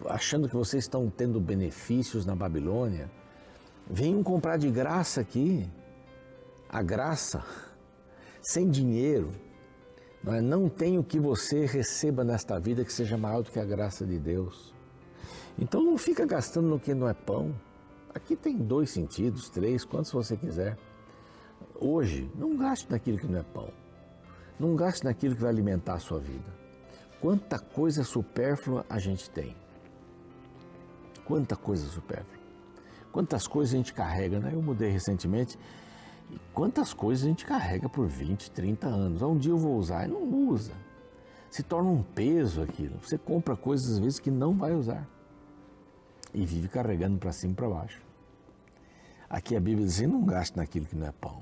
achando 0.06 0.48
que 0.48 0.56
vocês 0.56 0.84
estão 0.84 1.10
tendo 1.10 1.40
benefícios 1.42 2.26
na 2.26 2.36
Babilônia. 2.36 3.12
Venham 3.90 4.24
comprar 4.24 4.58
de 4.58 4.70
graça 4.70 5.20
aqui. 5.20 5.70
A 6.70 6.82
graça, 6.82 7.44
sem 8.42 8.70
dinheiro. 8.70 9.32
Não, 10.24 10.34
é? 10.36 10.42
não 10.42 10.70
tem 10.70 10.98
o 10.98 11.04
que 11.04 11.20
você 11.20 11.66
receba 11.66 12.24
nesta 12.24 12.60
vida 12.60 12.86
que 12.86 12.94
seja 12.94 13.18
maior 13.18 13.42
do 13.42 13.52
que 13.52 13.60
a 13.60 13.66
graça 13.66 14.06
de 14.06 14.18
Deus. 14.18 14.74
Então 15.58 15.84
não 15.84 15.98
fica 15.98 16.26
gastando 16.26 16.68
no 16.68 16.80
que 16.80 16.94
não 16.94 17.08
é 17.08 17.14
pão. 17.14 17.54
Aqui 18.14 18.36
tem 18.36 18.58
dois 18.58 18.90
sentidos, 18.90 19.50
três, 19.50 19.86
quantos 19.86 20.12
você 20.12 20.36
quiser. 20.36 20.78
Hoje, 21.80 22.30
não 22.36 22.58
gaste 22.58 22.92
naquilo 22.92 23.18
que 23.18 23.28
não 23.28 23.40
é 23.40 23.44
pão. 23.44 23.70
Não 24.60 24.76
gaste 24.76 25.04
naquilo 25.04 25.36
que 25.36 25.42
vai 25.42 25.52
alimentar 25.52 25.96
a 25.96 26.00
sua 26.00 26.20
vida. 26.20 26.64
Quanta 27.20 27.60
coisa 27.60 28.04
supérflua 28.04 28.86
a 28.90 29.00
gente 29.00 29.30
tem. 29.30 29.56
Quanta 31.26 31.56
coisa 31.56 31.86
supérflua. 31.88 32.44
Quantas 33.12 33.48
coisas 33.48 33.74
a 33.74 33.78
gente 33.78 33.94
carrega, 33.94 34.40
né? 34.40 34.52
Eu 34.54 34.62
mudei 34.62 34.90
recentemente. 34.90 35.58
E 36.32 36.40
quantas 36.52 36.94
coisas 36.94 37.26
a 37.26 37.30
gente 37.30 37.46
carrega 37.46 37.88
por 37.88 38.08
20, 38.08 38.52
30 38.52 38.88
anos. 38.88 39.22
Um 39.22 39.38
dia 39.38 39.52
eu 39.52 39.58
vou 39.58 39.78
usar 39.78 40.06
e 40.06 40.12
não 40.12 40.50
usa. 40.50 40.74
Se 41.50 41.62
torna 41.62 41.90
um 41.90 42.02
peso 42.02 42.62
aquilo. 42.62 42.98
Você 43.02 43.18
compra 43.18 43.56
coisas 43.56 43.94
às 43.94 44.00
vezes 44.00 44.20
que 44.20 44.32
não 44.32 44.58
vai 44.58 44.74
usar 44.74 45.08
e 46.34 46.46
vive 46.46 46.68
carregando 46.68 47.18
para 47.18 47.32
cima 47.32 47.54
e 47.54 47.56
para 47.56 47.70
baixo. 47.70 48.02
Aqui 49.30 49.56
a 49.56 49.60
Bíblia 49.60 49.88
diz: 49.88 50.02
não 50.02 50.24
gaste 50.24 50.58
naquilo 50.58 50.86
que 50.86 50.96
não 50.96 51.08
é 51.08 51.12
pão. 51.12 51.42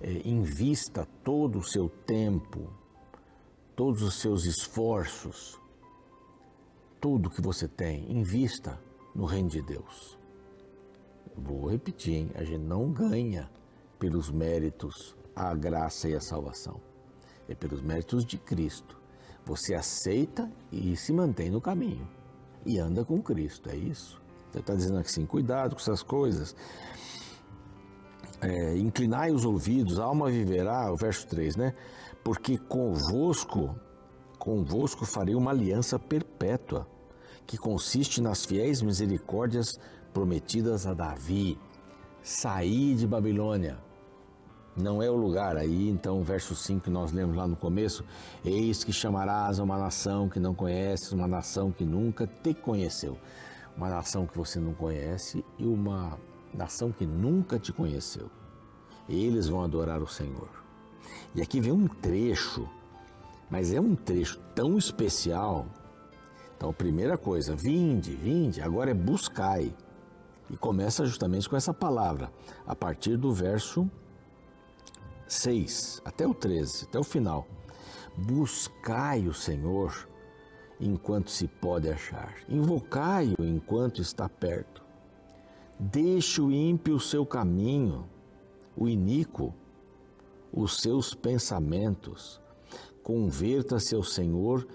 É, 0.00 0.28
invista 0.28 1.06
todo 1.24 1.58
o 1.58 1.64
seu 1.64 1.88
tempo, 1.88 2.70
todos 3.74 4.02
os 4.02 4.20
seus 4.20 4.44
esforços, 4.44 5.60
tudo 7.00 7.30
que 7.30 7.40
você 7.40 7.66
tem, 7.66 8.10
invista 8.10 8.78
no 9.14 9.24
reino 9.24 9.48
de 9.48 9.60
Deus. 9.62 10.18
Vou 11.36 11.70
repetir, 11.70 12.14
hein? 12.14 12.30
a 12.34 12.44
gente 12.44 12.62
não 12.62 12.90
ganha 12.90 13.50
pelos 13.98 14.30
méritos, 14.30 15.16
a 15.34 15.54
graça 15.54 16.08
e 16.08 16.14
a 16.14 16.20
salvação. 16.20 16.80
É 17.48 17.54
pelos 17.54 17.80
méritos 17.80 18.24
de 18.24 18.38
Cristo. 18.38 19.00
Você 19.44 19.74
aceita 19.74 20.50
e 20.70 20.96
se 20.96 21.12
mantém 21.12 21.50
no 21.50 21.60
caminho. 21.60 22.08
E 22.64 22.78
anda 22.78 23.04
com 23.04 23.22
Cristo, 23.22 23.70
é 23.70 23.76
isso. 23.76 24.20
Você 24.50 24.58
está 24.58 24.74
dizendo 24.74 24.98
assim, 24.98 25.26
cuidado 25.26 25.74
com 25.74 25.80
essas 25.80 26.02
coisas. 26.02 26.54
É, 28.40 28.76
inclinai 28.76 29.32
os 29.32 29.44
ouvidos, 29.44 29.98
a 29.98 30.04
alma 30.04 30.30
viverá, 30.30 30.92
o 30.92 30.96
verso 30.96 31.26
3, 31.26 31.56
né? 31.56 31.74
Porque 32.22 32.56
convosco, 32.56 33.74
convosco 34.38 35.04
farei 35.04 35.34
uma 35.34 35.50
aliança 35.50 35.98
perpétua, 35.98 36.86
que 37.46 37.56
consiste 37.56 38.20
nas 38.20 38.44
fiéis 38.44 38.80
misericórdias 38.80 39.78
prometidas 40.12 40.86
a 40.86 40.94
Davi. 40.94 41.58
Saí 42.22 42.94
de 42.94 43.06
Babilônia, 43.06 43.78
não 44.78 45.02
é 45.02 45.10
o 45.10 45.16
lugar. 45.16 45.56
Aí, 45.56 45.88
então, 45.88 46.22
verso 46.22 46.54
5 46.54 46.84
que 46.84 46.90
nós 46.90 47.12
lemos 47.12 47.36
lá 47.36 47.46
no 47.46 47.56
começo: 47.56 48.04
Eis 48.44 48.84
que 48.84 48.92
chamarás 48.92 49.58
uma 49.58 49.76
nação 49.76 50.28
que 50.28 50.38
não 50.38 50.54
conheces, 50.54 51.12
uma 51.12 51.26
nação 51.26 51.70
que 51.72 51.84
nunca 51.84 52.26
te 52.26 52.54
conheceu. 52.54 53.18
Uma 53.76 53.88
nação 53.88 54.26
que 54.26 54.36
você 54.36 54.58
não 54.58 54.74
conhece 54.74 55.44
e 55.58 55.64
uma 55.64 56.18
nação 56.52 56.90
que 56.90 57.06
nunca 57.06 57.58
te 57.58 57.72
conheceu. 57.72 58.30
Eles 59.08 59.48
vão 59.48 59.62
adorar 59.62 60.02
o 60.02 60.08
Senhor. 60.08 60.48
E 61.34 61.40
aqui 61.40 61.60
vem 61.60 61.72
um 61.72 61.86
trecho, 61.86 62.68
mas 63.50 63.72
é 63.72 63.80
um 63.80 63.94
trecho 63.94 64.38
tão 64.54 64.76
especial. 64.76 65.66
Então, 66.56 66.72
primeira 66.72 67.16
coisa, 67.16 67.54
vinde, 67.54 68.14
vinde, 68.16 68.60
agora 68.60 68.90
é 68.90 68.94
buscai. 68.94 69.72
E 70.50 70.56
começa 70.56 71.04
justamente 71.04 71.48
com 71.48 71.56
essa 71.56 71.72
palavra, 71.72 72.32
a 72.66 72.74
partir 72.74 73.16
do 73.16 73.32
verso 73.32 73.88
6 75.28 76.02
até 76.04 76.26
o 76.26 76.34
13, 76.34 76.86
até 76.86 76.98
o 76.98 77.04
final. 77.04 77.46
Buscai 78.16 79.28
o 79.28 79.34
Senhor 79.34 80.08
enquanto 80.80 81.30
se 81.30 81.46
pode 81.46 81.88
achar, 81.88 82.34
invocai-o 82.48 83.44
enquanto 83.44 84.00
está 84.00 84.28
perto. 84.28 84.82
Deixe 85.78 86.40
o 86.40 86.50
ímpio 86.50 86.96
o 86.96 87.00
seu 87.00 87.24
caminho, 87.24 88.08
o 88.76 88.88
iníquo 88.88 89.54
os 90.52 90.80
seus 90.80 91.14
pensamentos. 91.14 92.40
Converta-se 93.02 93.94
ao 93.94 94.02
Senhor, 94.02 94.66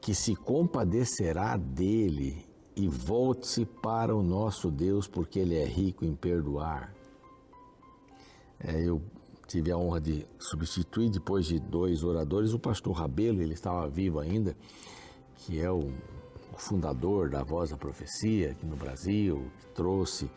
que 0.00 0.14
se 0.14 0.36
compadecerá 0.36 1.56
dele, 1.56 2.46
e 2.74 2.86
volte-se 2.86 3.64
para 3.64 4.14
o 4.14 4.22
nosso 4.22 4.70
Deus, 4.70 5.08
porque 5.08 5.38
ele 5.38 5.56
é 5.56 5.64
rico 5.64 6.04
em 6.04 6.14
perdoar. 6.14 6.94
É, 8.60 8.82
eu 8.82 9.00
tive 9.46 9.70
a 9.70 9.76
honra 9.76 10.00
de 10.00 10.26
substituir, 10.38 11.10
depois 11.10 11.46
de 11.46 11.58
dois 11.58 12.02
oradores, 12.02 12.52
o 12.52 12.58
pastor 12.58 12.94
Rabelo, 12.94 13.40
ele 13.40 13.54
estava 13.54 13.88
vivo 13.88 14.18
ainda, 14.18 14.56
que 15.36 15.60
é 15.60 15.70
o, 15.70 15.92
fundador 16.56 17.28
da 17.28 17.42
Voz 17.42 17.70
da 17.70 17.76
Profecia 17.76 18.52
aqui 18.52 18.64
no 18.64 18.76
Brasil, 18.76 19.50
que 19.60 19.66
trouxe 19.74 20.30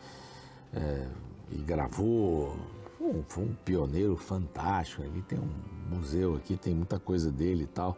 é, 0.72 1.08
e 1.50 1.56
gravou, 1.56 2.56
um, 3.00 3.22
foi 3.26 3.44
um 3.44 3.54
pioneiro 3.64 4.16
fantástico. 4.16 5.02
Ele 5.02 5.22
tem 5.22 5.38
um 5.38 5.96
museu 5.96 6.36
aqui, 6.36 6.56
tem 6.56 6.74
muita 6.74 6.98
coisa 6.98 7.30
dele 7.32 7.64
e 7.64 7.66
tal, 7.66 7.96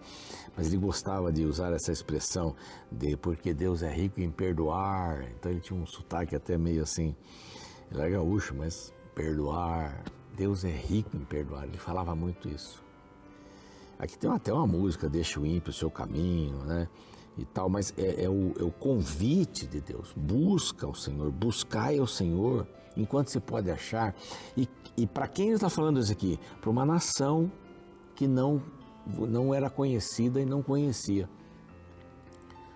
mas 0.56 0.68
ele 0.68 0.78
gostava 0.78 1.32
de 1.32 1.44
usar 1.44 1.72
essa 1.72 1.92
expressão 1.92 2.54
de 2.90 3.16
porque 3.16 3.52
Deus 3.52 3.82
é 3.82 3.92
rico 3.92 4.20
em 4.20 4.30
perdoar. 4.30 5.24
Então 5.32 5.50
ele 5.50 5.60
tinha 5.60 5.78
um 5.78 5.86
sotaque 5.86 6.34
até 6.34 6.56
meio 6.56 6.82
assim, 6.82 7.14
ele 7.90 8.00
é 8.00 8.10
gaúcho, 8.10 8.54
mas 8.54 8.92
perdoar, 9.14 10.02
Deus 10.36 10.64
é 10.64 10.70
rico 10.70 11.16
em 11.16 11.24
perdoar. 11.24 11.64
Ele 11.64 11.78
falava 11.78 12.14
muito 12.14 12.48
isso. 12.48 12.82
Aqui 13.98 14.18
tem 14.18 14.30
até 14.30 14.52
uma 14.52 14.66
música, 14.66 15.08
Deixa 15.08 15.38
o 15.38 15.46
ímpio 15.46 15.70
o 15.70 15.74
seu 15.74 15.90
caminho, 15.90 16.58
né? 16.64 16.88
E 17.38 17.44
tal, 17.44 17.68
mas 17.68 17.94
é, 17.96 18.24
é, 18.24 18.28
o, 18.28 18.52
é 18.58 18.62
o 18.62 18.70
convite 18.70 19.66
de 19.66 19.80
Deus. 19.80 20.12
Busca 20.14 20.86
o 20.86 20.94
Senhor, 20.94 21.30
buscai 21.30 21.98
o 21.98 22.06
Senhor 22.06 22.66
enquanto 22.96 23.28
se 23.28 23.40
pode 23.40 23.70
achar. 23.70 24.14
E, 24.56 24.68
e 24.96 25.06
para 25.06 25.26
quem 25.26 25.46
ele 25.46 25.54
está 25.54 25.70
falando 25.70 25.98
isso 25.98 26.12
aqui? 26.12 26.38
Para 26.60 26.68
uma 26.68 26.84
nação 26.84 27.50
que 28.14 28.26
não, 28.26 28.60
não 29.06 29.54
era 29.54 29.70
conhecida 29.70 30.40
e 30.40 30.44
não 30.44 30.62
conhecia 30.62 31.28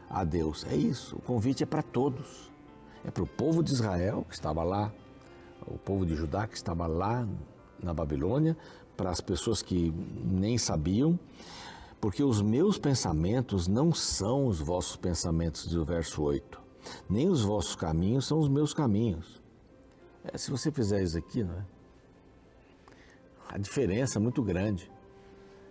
a 0.08 0.24
Deus. 0.24 0.64
É 0.70 0.74
isso, 0.74 1.16
o 1.16 1.22
convite 1.22 1.62
é 1.62 1.66
para 1.66 1.82
todos. 1.82 2.50
É 3.04 3.10
para 3.10 3.22
o 3.22 3.26
povo 3.26 3.62
de 3.62 3.72
Israel 3.72 4.24
que 4.28 4.34
estava 4.34 4.64
lá 4.64 4.92
o 5.66 5.78
povo 5.78 6.06
de 6.06 6.14
Judá 6.14 6.46
que 6.46 6.56
estava 6.56 6.86
lá 6.86 7.26
na 7.82 7.92
Babilônia, 7.92 8.56
para 8.96 9.10
as 9.10 9.20
pessoas 9.20 9.62
que 9.62 9.92
nem 10.24 10.56
sabiam, 10.56 11.18
porque 12.00 12.22
os 12.22 12.40
meus 12.40 12.78
pensamentos 12.78 13.66
não 13.68 13.92
são 13.92 14.46
os 14.46 14.60
vossos 14.60 14.96
pensamentos, 14.96 15.66
do 15.66 15.84
verso 15.84 16.22
8, 16.22 16.60
nem 17.08 17.28
os 17.28 17.42
vossos 17.42 17.74
caminhos 17.76 18.26
são 18.26 18.38
os 18.38 18.48
meus 18.48 18.72
caminhos. 18.72 19.42
É, 20.24 20.38
se 20.38 20.50
você 20.50 20.70
fizer 20.70 21.02
isso 21.02 21.18
aqui, 21.18 21.44
não 21.44 21.54
é? 21.54 21.64
a 23.48 23.58
diferença 23.58 24.18
é 24.18 24.20
muito 24.20 24.42
grande. 24.42 24.90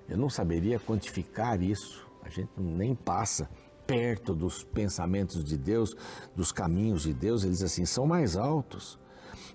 Eu 0.08 0.18
não 0.18 0.30
saberia 0.30 0.80
quantificar 0.80 1.62
isso, 1.62 2.08
a 2.24 2.30
gente 2.30 2.50
nem 2.58 2.96
passa 2.96 3.50
perto 3.86 4.34
dos 4.34 4.64
pensamentos 4.64 5.44
de 5.44 5.58
Deus, 5.58 5.96
dos 6.36 6.52
caminhos 6.52 7.04
de 7.04 7.14
Deus, 7.14 7.44
eles 7.44 7.62
assim 7.62 7.86
são 7.86 8.06
mais 8.06 8.36
altos. 8.36 9.00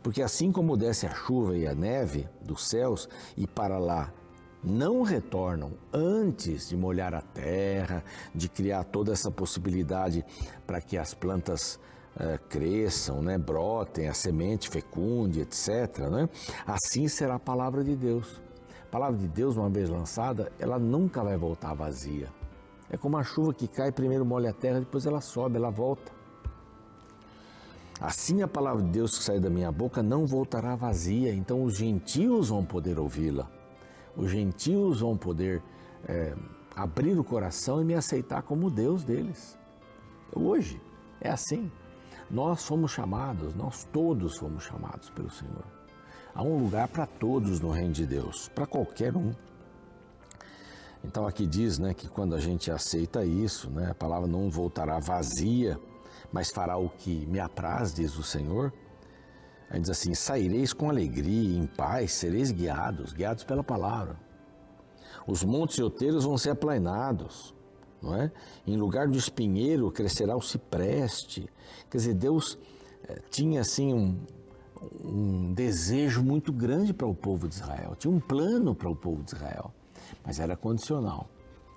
Porque 0.02 0.22
assim 0.22 0.50
como 0.50 0.76
desce 0.76 1.06
a 1.06 1.14
chuva 1.14 1.56
e 1.56 1.66
a 1.66 1.74
neve 1.74 2.28
dos 2.42 2.68
céus 2.68 3.08
e 3.36 3.46
para 3.46 3.78
lá 3.78 4.12
não 4.62 5.02
retornam 5.02 5.72
antes 5.92 6.68
de 6.68 6.76
molhar 6.76 7.14
a 7.14 7.22
terra, 7.22 8.04
de 8.34 8.48
criar 8.48 8.84
toda 8.84 9.12
essa 9.12 9.30
possibilidade 9.30 10.24
para 10.66 10.80
que 10.80 10.98
as 10.98 11.14
plantas 11.14 11.80
uh, 12.16 12.38
cresçam, 12.48 13.22
né, 13.22 13.38
brotem, 13.38 14.08
a 14.08 14.14
semente 14.14 14.68
fecunde, 14.68 15.40
etc. 15.40 15.98
Né? 16.10 16.28
Assim 16.66 17.08
será 17.08 17.36
a 17.36 17.40
palavra 17.40 17.82
de 17.82 17.96
Deus. 17.96 18.40
A 18.82 18.90
palavra 18.90 19.18
de 19.18 19.28
Deus, 19.28 19.56
uma 19.56 19.70
vez 19.70 19.88
lançada, 19.88 20.52
ela 20.58 20.78
nunca 20.78 21.22
vai 21.22 21.36
voltar 21.36 21.74
vazia. 21.74 22.28
É 22.90 22.96
como 22.96 23.16
a 23.16 23.22
chuva 23.22 23.54
que 23.54 23.68
cai, 23.68 23.92
primeiro 23.92 24.24
molha 24.24 24.50
a 24.50 24.52
terra, 24.52 24.80
depois 24.80 25.06
ela 25.06 25.20
sobe, 25.20 25.56
ela 25.56 25.70
volta. 25.70 26.19
Assim 28.00 28.40
a 28.40 28.48
palavra 28.48 28.82
de 28.82 28.88
Deus 28.88 29.18
que 29.18 29.24
sai 29.24 29.38
da 29.38 29.50
minha 29.50 29.70
boca 29.70 30.02
não 30.02 30.26
voltará 30.26 30.74
vazia, 30.74 31.34
então 31.34 31.62
os 31.62 31.74
gentios 31.74 32.48
vão 32.48 32.64
poder 32.64 32.98
ouvi-la. 32.98 33.46
Os 34.16 34.30
gentios 34.30 35.00
vão 35.00 35.18
poder 35.18 35.62
é, 36.08 36.34
abrir 36.74 37.18
o 37.18 37.24
coração 37.24 37.80
e 37.82 37.84
me 37.84 37.94
aceitar 37.94 38.42
como 38.42 38.70
Deus 38.70 39.04
deles. 39.04 39.58
Hoje 40.34 40.80
é 41.20 41.28
assim. 41.28 41.70
Nós 42.30 42.64
fomos 42.64 42.92
chamados, 42.92 43.54
nós 43.54 43.84
todos 43.92 44.36
fomos 44.38 44.64
chamados 44.64 45.10
pelo 45.10 45.30
Senhor. 45.30 45.64
Há 46.34 46.42
um 46.42 46.58
lugar 46.58 46.88
para 46.88 47.04
todos 47.04 47.60
no 47.60 47.70
reino 47.70 47.92
de 47.92 48.06
Deus, 48.06 48.48
para 48.48 48.66
qualquer 48.66 49.14
um. 49.16 49.32
Então 51.04 51.26
aqui 51.26 51.46
diz, 51.46 51.78
né, 51.78 51.92
que 51.92 52.08
quando 52.08 52.34
a 52.34 52.40
gente 52.40 52.70
aceita 52.70 53.24
isso, 53.24 53.68
né, 53.70 53.90
a 53.90 53.94
palavra 53.94 54.28
não 54.28 54.48
voltará 54.48 54.98
vazia, 54.98 55.78
mas 56.32 56.50
fará 56.50 56.76
o 56.76 56.88
que 56.88 57.26
me 57.26 57.40
apraz, 57.40 57.92
diz 57.92 58.16
o 58.16 58.22
Senhor. 58.22 58.72
Aí 59.68 59.80
diz 59.80 59.90
assim: 59.90 60.14
saireis 60.14 60.72
com 60.72 60.90
alegria, 60.90 61.58
em 61.58 61.66
paz, 61.66 62.12
sereis 62.12 62.50
guiados, 62.50 63.12
guiados 63.12 63.44
pela 63.44 63.62
palavra. 63.62 64.16
Os 65.26 65.44
montes 65.44 65.78
e 65.78 65.82
outeiros 65.82 66.24
vão 66.24 66.36
ser 66.36 66.50
aplainados, 66.50 67.54
não 68.02 68.14
é? 68.14 68.32
Em 68.66 68.76
lugar 68.76 69.06
do 69.06 69.16
espinheiro 69.16 69.90
crescerá 69.90 70.36
o 70.36 70.42
cipreste. 70.42 71.48
Quer 71.88 71.98
dizer, 71.98 72.14
Deus 72.14 72.58
é, 73.04 73.20
tinha 73.30 73.60
assim 73.60 73.92
um, 73.94 74.18
um 75.04 75.52
desejo 75.52 76.22
muito 76.22 76.52
grande 76.52 76.92
para 76.92 77.06
o 77.06 77.14
povo 77.14 77.46
de 77.46 77.54
Israel, 77.54 77.94
tinha 77.96 78.12
um 78.12 78.20
plano 78.20 78.74
para 78.74 78.88
o 78.88 78.96
povo 78.96 79.22
de 79.22 79.34
Israel, 79.34 79.72
mas 80.24 80.40
era 80.40 80.56
condicional, 80.56 81.28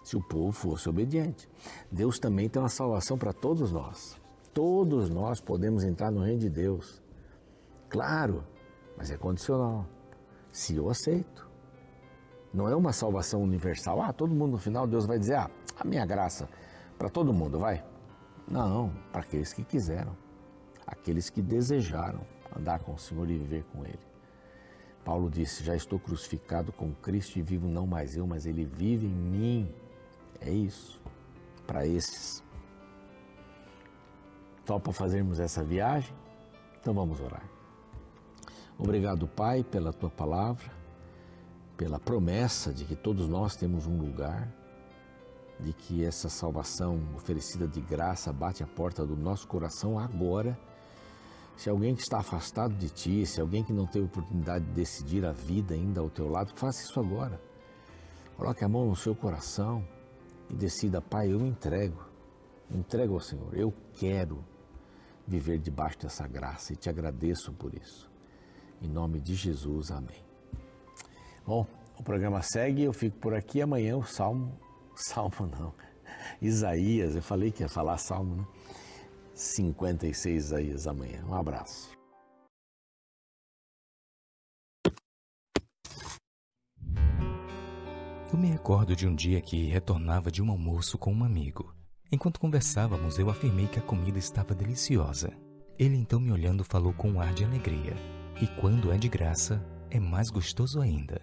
se 0.03 0.15
o 0.15 0.21
povo 0.21 0.51
fosse 0.51 0.87
obediente. 0.89 1.49
Deus 1.91 2.17
também 2.17 2.49
tem 2.49 2.61
uma 2.61 2.69
salvação 2.69 3.17
para 3.17 3.33
todos 3.33 3.71
nós. 3.71 4.22
Todos 4.53 5.09
nós 5.09 5.41
podemos 5.41 5.83
entrar 5.83 6.11
no 6.11 6.21
reino 6.21 6.39
de 6.39 6.49
Deus. 6.49 7.01
Claro, 7.89 8.43
mas 8.97 9.09
é 9.09 9.17
condicional. 9.17 9.85
Se 10.51 10.75
eu 10.75 10.89
aceito. 10.89 11.51
Não 12.53 12.69
é 12.69 12.75
uma 12.75 12.93
salvação 12.93 13.41
universal. 13.41 13.99
Ah, 13.99 14.13
todo 14.13 14.35
mundo 14.35 14.51
no 14.51 14.57
final 14.59 14.85
Deus 14.85 15.07
vai 15.07 15.17
dizer: 15.17 15.35
"Ah, 15.35 15.49
a 15.79 15.83
minha 15.83 16.05
graça 16.05 16.47
para 16.99 17.09
todo 17.09 17.33
mundo, 17.33 17.57
vai". 17.57 17.83
Não, 18.47 18.91
para 19.11 19.21
aqueles 19.21 19.51
que 19.53 19.63
quiseram. 19.63 20.15
Aqueles 20.85 21.29
que 21.29 21.41
desejaram 21.41 22.21
andar 22.55 22.79
com 22.79 22.93
o 22.93 22.99
Senhor 22.99 23.27
e 23.29 23.37
viver 23.37 23.63
com 23.73 23.83
ele. 23.83 23.99
Paulo 25.03 25.29
disse: 25.29 25.63
Já 25.63 25.75
estou 25.75 25.99
crucificado 25.99 26.71
com 26.71 26.93
Cristo 26.93 27.37
e 27.37 27.41
vivo 27.41 27.67
não 27.67 27.87
mais 27.87 28.15
eu, 28.15 28.27
mas 28.27 28.45
ele 28.45 28.65
vive 28.65 29.07
em 29.07 29.09
mim. 29.09 29.75
É 30.39 30.51
isso. 30.51 31.01
Para 31.65 31.87
esses 31.87 32.42
Topa 34.65 34.93
fazermos 34.93 35.39
essa 35.39 35.63
viagem? 35.63 36.15
Então 36.79 36.93
vamos 36.93 37.19
orar. 37.19 37.43
Obrigado, 38.77 39.27
Pai, 39.27 39.63
pela 39.63 39.91
tua 39.91 40.09
palavra, 40.09 40.71
pela 41.77 41.99
promessa 41.99 42.73
de 42.73 42.85
que 42.85 42.95
todos 42.95 43.27
nós 43.27 43.55
temos 43.55 43.85
um 43.85 43.97
lugar, 43.97 44.49
de 45.59 45.73
que 45.73 46.03
essa 46.03 46.29
salvação 46.29 46.99
oferecida 47.15 47.67
de 47.67 47.81
graça 47.81 48.31
bate 48.31 48.63
a 48.63 48.67
porta 48.67 49.05
do 49.05 49.15
nosso 49.15 49.47
coração 49.47 49.99
agora. 49.99 50.57
Se 51.55 51.69
alguém 51.69 51.93
que 51.93 52.01
está 52.01 52.19
afastado 52.19 52.73
de 52.73 52.89
ti, 52.89 53.25
se 53.25 53.39
alguém 53.39 53.63
que 53.63 53.73
não 53.73 53.85
teve 53.85 54.05
oportunidade 54.05 54.65
de 54.65 54.71
decidir 54.71 55.25
a 55.25 55.31
vida 55.31 55.75
ainda 55.75 56.01
ao 56.01 56.09
teu 56.09 56.29
lado, 56.29 56.53
faça 56.55 56.81
isso 56.81 56.99
agora. 56.99 57.39
Coloque 58.37 58.63
a 58.63 58.69
mão 58.69 58.87
no 58.87 58.95
seu 58.95 59.13
coração 59.13 59.85
e 60.49 60.53
decida, 60.53 61.01
Pai, 61.01 61.31
eu 61.31 61.45
entrego, 61.45 62.01
entrego 62.71 63.13
ao 63.13 63.19
Senhor, 63.19 63.55
eu 63.55 63.73
quero 63.93 64.43
viver 65.27 65.59
debaixo 65.59 65.99
dessa 65.99 66.27
graça 66.27 66.73
e 66.73 66.75
te 66.75 66.89
agradeço 66.89 67.53
por 67.53 67.73
isso. 67.73 68.11
Em 68.81 68.87
nome 68.87 69.19
de 69.19 69.35
Jesus, 69.35 69.91
amém. 69.91 70.23
Bom, 71.45 71.65
o 71.97 72.03
programa 72.03 72.41
segue, 72.41 72.83
eu 72.83 72.93
fico 72.93 73.17
por 73.17 73.33
aqui. 73.33 73.61
Amanhã 73.61 73.97
o 73.97 74.03
Salmo, 74.03 74.59
Salmo 74.95 75.47
não, 75.47 75.73
Isaías, 76.41 77.15
eu 77.15 77.21
falei 77.21 77.51
que 77.51 77.63
ia 77.63 77.69
falar 77.69 77.97
Salmo, 77.97 78.35
né? 78.35 78.47
56 79.33 80.45
Isaías 80.45 80.87
amanhã. 80.87 81.23
Um 81.25 81.33
abraço. 81.33 81.91
Eu 88.31 88.39
me 88.39 88.47
recordo 88.47 88.95
de 88.95 89.07
um 89.07 89.13
dia 89.13 89.39
que 89.41 89.67
retornava 89.67 90.31
de 90.31 90.41
um 90.41 90.49
almoço 90.49 90.97
com 90.97 91.13
um 91.13 91.23
amigo. 91.23 91.71
Enquanto 92.13 92.39
conversávamos, 92.39 93.17
eu 93.17 93.27
afirmei 93.27 93.65
que 93.65 93.79
a 93.79 93.81
comida 93.81 94.19
estava 94.19 94.53
deliciosa. 94.53 95.33
Ele 95.79 95.97
então 95.97 96.19
me 96.19 96.31
olhando 96.31 96.63
falou 96.63 96.93
com 96.93 97.09
um 97.09 97.19
ar 97.19 97.33
de 97.33 97.43
alegria. 97.43 97.95
E 98.39 98.45
quando 98.45 98.91
é 98.91 98.99
de 98.99 99.09
graça, 99.09 99.65
é 99.89 99.99
mais 99.99 100.29
gostoso 100.29 100.79
ainda. 100.79 101.19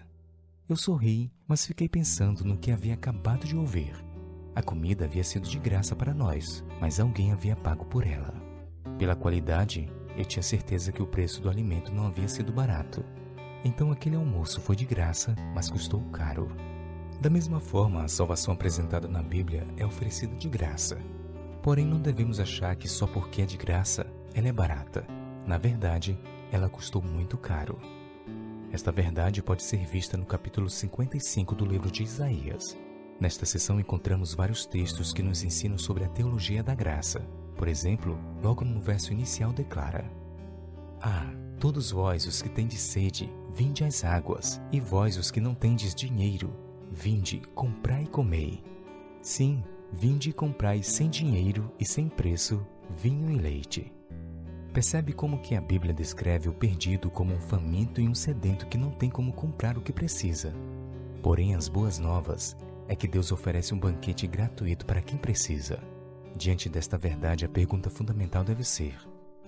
Eu 0.69 0.77
sorri, 0.77 1.31
mas 1.47 1.65
fiquei 1.65 1.89
pensando 1.89 2.45
no 2.45 2.59
que 2.59 2.73
havia 2.73 2.95
acabado 2.95 3.47
de 3.47 3.57
ouvir. 3.57 4.05
A 4.53 4.65
comida 4.65 5.05
havia 5.05 5.23
sido 5.23 5.49
de 5.49 5.61
graça 5.61 5.95
para 5.95 6.13
nós, 6.13 6.65
mas 6.81 6.99
alguém 6.99 7.31
havia 7.31 7.55
pago 7.55 7.85
por 7.85 8.05
ela. 8.05 8.35
Pela 8.99 9.15
qualidade, 9.15 9.89
eu 10.17 10.25
tinha 10.25 10.43
certeza 10.43 10.91
que 10.91 11.01
o 11.01 11.07
preço 11.07 11.41
do 11.41 11.49
alimento 11.49 11.95
não 11.95 12.09
havia 12.09 12.27
sido 12.27 12.53
barato. 12.53 13.05
Então 13.65 13.93
aquele 13.93 14.17
almoço 14.17 14.61
foi 14.61 14.75
de 14.75 14.87
graça, 14.87 15.37
mas 15.55 15.71
custou 15.71 16.01
caro. 16.11 16.49
Da 17.21 17.29
mesma 17.29 17.61
forma, 17.61 18.03
a 18.03 18.09
salvação 18.09 18.55
apresentada 18.55 19.07
na 19.07 19.23
Bíblia 19.23 19.67
é 19.77 19.85
oferecida 19.85 20.35
de 20.37 20.49
graça. 20.49 20.99
Porém, 21.63 21.85
não 21.85 22.01
devemos 22.01 22.41
achar 22.41 22.75
que 22.77 22.89
só 22.89 23.07
porque 23.07 23.43
é 23.43 23.47
de 23.47 23.59
graça, 23.59 24.07
ela 24.33 24.49
é 24.49 24.53
barata. 24.53 25.07
Na 25.47 25.59
verdade, 25.59 26.19
ela 26.51 26.71
custou 26.71 27.03
muito 27.03 27.37
caro. 27.37 27.79
Esta 28.73 28.91
verdade 28.91 29.43
pode 29.43 29.63
ser 29.63 29.85
vista 29.85 30.17
no 30.17 30.25
capítulo 30.25 30.71
55 30.71 31.55
do 31.55 31.67
livro 31.67 31.91
de 31.91 32.05
Isaías. 32.05 32.75
Nesta 33.21 33.45
seção 33.45 33.79
encontramos 33.79 34.33
vários 34.33 34.65
textos 34.65 35.13
que 35.13 35.23
nos 35.23 35.43
ensinam 35.45 35.77
sobre 35.77 36.05
a 36.05 36.09
teologia 36.09 36.63
da 36.63 36.75
graça. 36.75 37.21
Por 37.55 37.69
exemplo, 37.69 38.19
logo 38.43 38.65
no 38.65 38.81
verso 38.81 39.13
inicial 39.13 39.53
declara: 39.53 40.11
Ah, 41.03 41.31
todos 41.59 41.91
vós 41.91 42.25
os 42.25 42.41
que 42.41 42.49
tendes 42.49 42.81
sede, 42.81 43.31
vinde 43.53 43.85
às 43.85 44.05
águas, 44.05 44.59
e 44.73 44.81
vós 44.81 45.19
os 45.19 45.31
que 45.31 45.39
não 45.41 45.55
tendes 45.55 45.95
dinheiro, 45.95 46.70
vinde, 46.91 47.41
comprai 47.55 48.05
e 48.05 48.09
comei. 48.09 48.63
Sim, 49.23 49.63
vinde 49.93 50.31
e 50.31 50.33
comprai 50.33 50.83
sem 50.83 51.09
dinheiro 51.09 51.73
e 51.79 51.85
sem 51.85 52.09
preço 52.09 52.67
vinho 52.97 53.31
e 53.31 53.37
leite. 53.37 53.93
Percebe 54.73 55.13
como 55.13 55.41
que 55.41 55.57
a 55.57 55.61
Bíblia 55.61 55.93
descreve 55.93 56.49
o 56.49 56.53
perdido 56.53 57.11
como 57.11 57.35
um 57.35 57.41
faminto 57.41 58.01
e 58.01 58.09
um 58.09 58.15
sedento 58.15 58.67
que 58.67 58.79
não 58.79 58.91
tem 58.91 59.11
como 59.11 59.33
comprar 59.33 59.77
o 59.77 59.81
que 59.81 59.93
precisa. 59.93 60.55
Porém, 61.23 61.55
as 61.55 61.69
boas 61.69 61.99
novas 61.99 62.57
é 62.89 62.95
que 62.95 63.09
Deus 63.09 63.33
oferece 63.33 63.75
um 63.75 63.79
banquete 63.79 64.27
gratuito 64.27 64.87
para 64.87 65.03
quem 65.03 65.19
precisa. 65.19 65.81
Diante 66.37 66.69
desta 66.69 66.97
verdade, 66.97 67.45
a 67.45 67.49
pergunta 67.49 67.91
fundamental 67.91 68.45
deve 68.45 68.65
ser: 68.65 68.97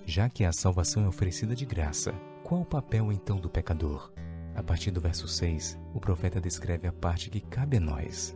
já 0.05 0.29
que 0.29 0.43
a 0.43 0.51
salvação 0.51 1.05
é 1.05 1.07
oferecida 1.07 1.55
de 1.55 1.65
graça, 1.65 2.13
qual 2.43 2.61
o 2.61 2.65
papel 2.65 3.11
então 3.11 3.37
do 3.37 3.49
pecador? 3.49 4.11
A 4.55 4.61
partir 4.61 4.91
do 4.91 5.01
verso 5.01 5.27
6, 5.27 5.79
o 5.93 5.99
profeta 5.99 6.39
descreve 6.39 6.87
a 6.87 6.91
parte 6.91 7.29
que 7.29 7.41
cabe 7.41 7.77
a 7.77 7.79
nós. 7.79 8.35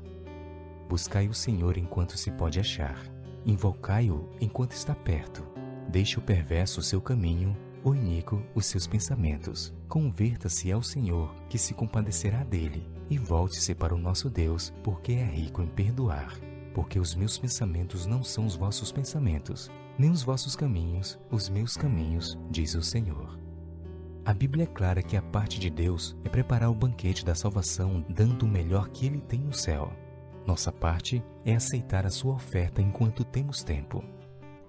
Buscai 0.89 1.27
o 1.27 1.33
Senhor 1.33 1.77
enquanto 1.77 2.17
se 2.17 2.31
pode 2.31 2.59
achar, 2.59 2.97
invocai-o 3.45 4.29
enquanto 4.41 4.71
está 4.71 4.95
perto. 4.95 5.45
Deixe 5.89 6.17
o 6.17 6.21
perverso 6.21 6.79
o 6.79 6.83
seu 6.83 7.01
caminho, 7.01 7.55
o 7.83 7.93
iníquo 7.93 8.41
os 8.55 8.65
seus 8.65 8.87
pensamentos. 8.87 9.73
Converta-se 9.87 10.71
ao 10.71 10.81
Senhor, 10.81 11.33
que 11.47 11.57
se 11.57 11.73
compadecerá 11.73 12.43
dele, 12.43 12.85
e 13.09 13.17
volte-se 13.17 13.73
para 13.73 13.95
o 13.95 13.97
nosso 13.97 14.29
Deus, 14.29 14.73
porque 14.83 15.13
é 15.13 15.23
rico 15.23 15.61
em 15.61 15.67
perdoar. 15.67 16.37
Porque 16.73 16.99
os 16.99 17.15
meus 17.15 17.37
pensamentos 17.37 18.05
não 18.05 18.23
são 18.23 18.45
os 18.45 18.55
vossos 18.55 18.91
pensamentos, 18.91 19.71
nem 19.97 20.11
os 20.11 20.23
vossos 20.23 20.55
caminhos, 20.55 21.17
os 21.31 21.47
meus 21.47 21.77
caminhos, 21.77 22.37
diz 22.51 22.75
o 22.75 22.83
Senhor. 22.83 23.46
A 24.27 24.33
Bíblia 24.33 24.65
é 24.65 24.67
clara 24.67 25.01
que 25.01 25.15
a 25.15 25.21
parte 25.21 25.57
de 25.57 25.69
Deus 25.69 26.13
é 26.21 26.27
preparar 26.27 26.69
o 26.69 26.75
banquete 26.75 27.23
da 27.23 27.33
salvação, 27.33 28.03
dando 28.09 28.43
o 28.43 28.47
melhor 28.47 28.89
que 28.89 29.05
ele 29.05 29.21
tem 29.21 29.39
no 29.39 29.53
céu. 29.53 29.93
Nossa 30.45 30.69
parte 30.69 31.23
é 31.45 31.55
aceitar 31.55 32.05
a 32.05 32.09
sua 32.09 32.33
oferta 32.33 32.81
enquanto 32.81 33.23
temos 33.23 33.63
tempo. 33.63 34.03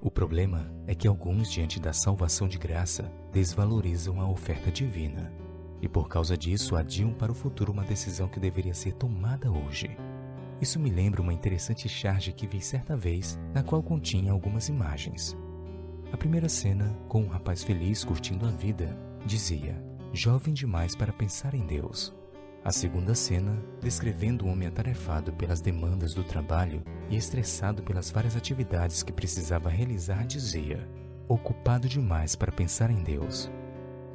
O 0.00 0.12
problema 0.12 0.72
é 0.86 0.94
que 0.94 1.08
alguns, 1.08 1.50
diante 1.50 1.80
da 1.80 1.92
salvação 1.92 2.46
de 2.46 2.56
graça, 2.56 3.10
desvalorizam 3.32 4.20
a 4.20 4.30
oferta 4.30 4.70
divina 4.70 5.32
e, 5.82 5.88
por 5.88 6.08
causa 6.08 6.36
disso, 6.36 6.76
adiam 6.76 7.12
para 7.12 7.32
o 7.32 7.34
futuro 7.34 7.72
uma 7.72 7.82
decisão 7.82 8.28
que 8.28 8.38
deveria 8.38 8.74
ser 8.74 8.92
tomada 8.92 9.50
hoje. 9.50 9.90
Isso 10.60 10.78
me 10.78 10.88
lembra 10.88 11.20
uma 11.20 11.34
interessante 11.34 11.88
charge 11.88 12.30
que 12.32 12.46
vi 12.46 12.60
certa 12.60 12.96
vez, 12.96 13.36
na 13.52 13.64
qual 13.64 13.82
continha 13.82 14.30
algumas 14.30 14.68
imagens. 14.68 15.36
A 16.12 16.16
primeira 16.16 16.48
cena, 16.48 16.96
com 17.08 17.22
um 17.22 17.28
rapaz 17.28 17.64
feliz 17.64 18.04
curtindo 18.04 18.46
a 18.46 18.50
vida, 18.50 19.07
dizia: 19.24 19.82
Jovem 20.12 20.54
demais 20.54 20.94
para 20.94 21.12
pensar 21.12 21.54
em 21.54 21.66
Deus. 21.66 22.14
A 22.64 22.72
segunda 22.72 23.14
cena, 23.14 23.56
descrevendo 23.80 24.44
um 24.44 24.50
homem 24.50 24.68
atarefado 24.68 25.32
pelas 25.32 25.60
demandas 25.60 26.12
do 26.12 26.24
trabalho 26.24 26.82
e 27.08 27.16
estressado 27.16 27.82
pelas 27.82 28.10
várias 28.10 28.36
atividades 28.36 29.02
que 29.02 29.12
precisava 29.12 29.68
realizar, 29.68 30.26
dizia: 30.26 30.88
Ocupado 31.28 31.88
demais 31.88 32.34
para 32.34 32.52
pensar 32.52 32.90
em 32.90 33.02
Deus. 33.02 33.50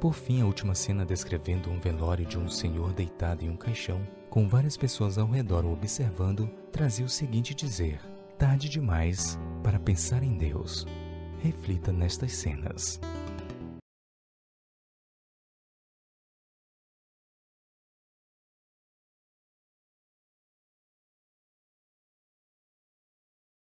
Por 0.00 0.12
fim, 0.12 0.42
a 0.42 0.46
última 0.46 0.74
cena, 0.74 1.04
descrevendo 1.04 1.70
um 1.70 1.80
velório 1.80 2.26
de 2.26 2.38
um 2.38 2.48
senhor 2.48 2.92
deitado 2.92 3.44
em 3.44 3.48
um 3.48 3.56
caixão, 3.56 4.06
com 4.28 4.48
várias 4.48 4.76
pessoas 4.76 5.16
ao 5.16 5.26
redor 5.26 5.64
o 5.64 5.72
observando, 5.72 6.48
trazia 6.70 7.06
o 7.06 7.08
seguinte 7.08 7.54
dizer: 7.54 8.00
Tarde 8.36 8.68
demais 8.68 9.38
para 9.62 9.78
pensar 9.78 10.22
em 10.22 10.36
Deus. 10.36 10.86
Reflita 11.40 11.92
nestas 11.92 12.32
cenas. 12.32 13.00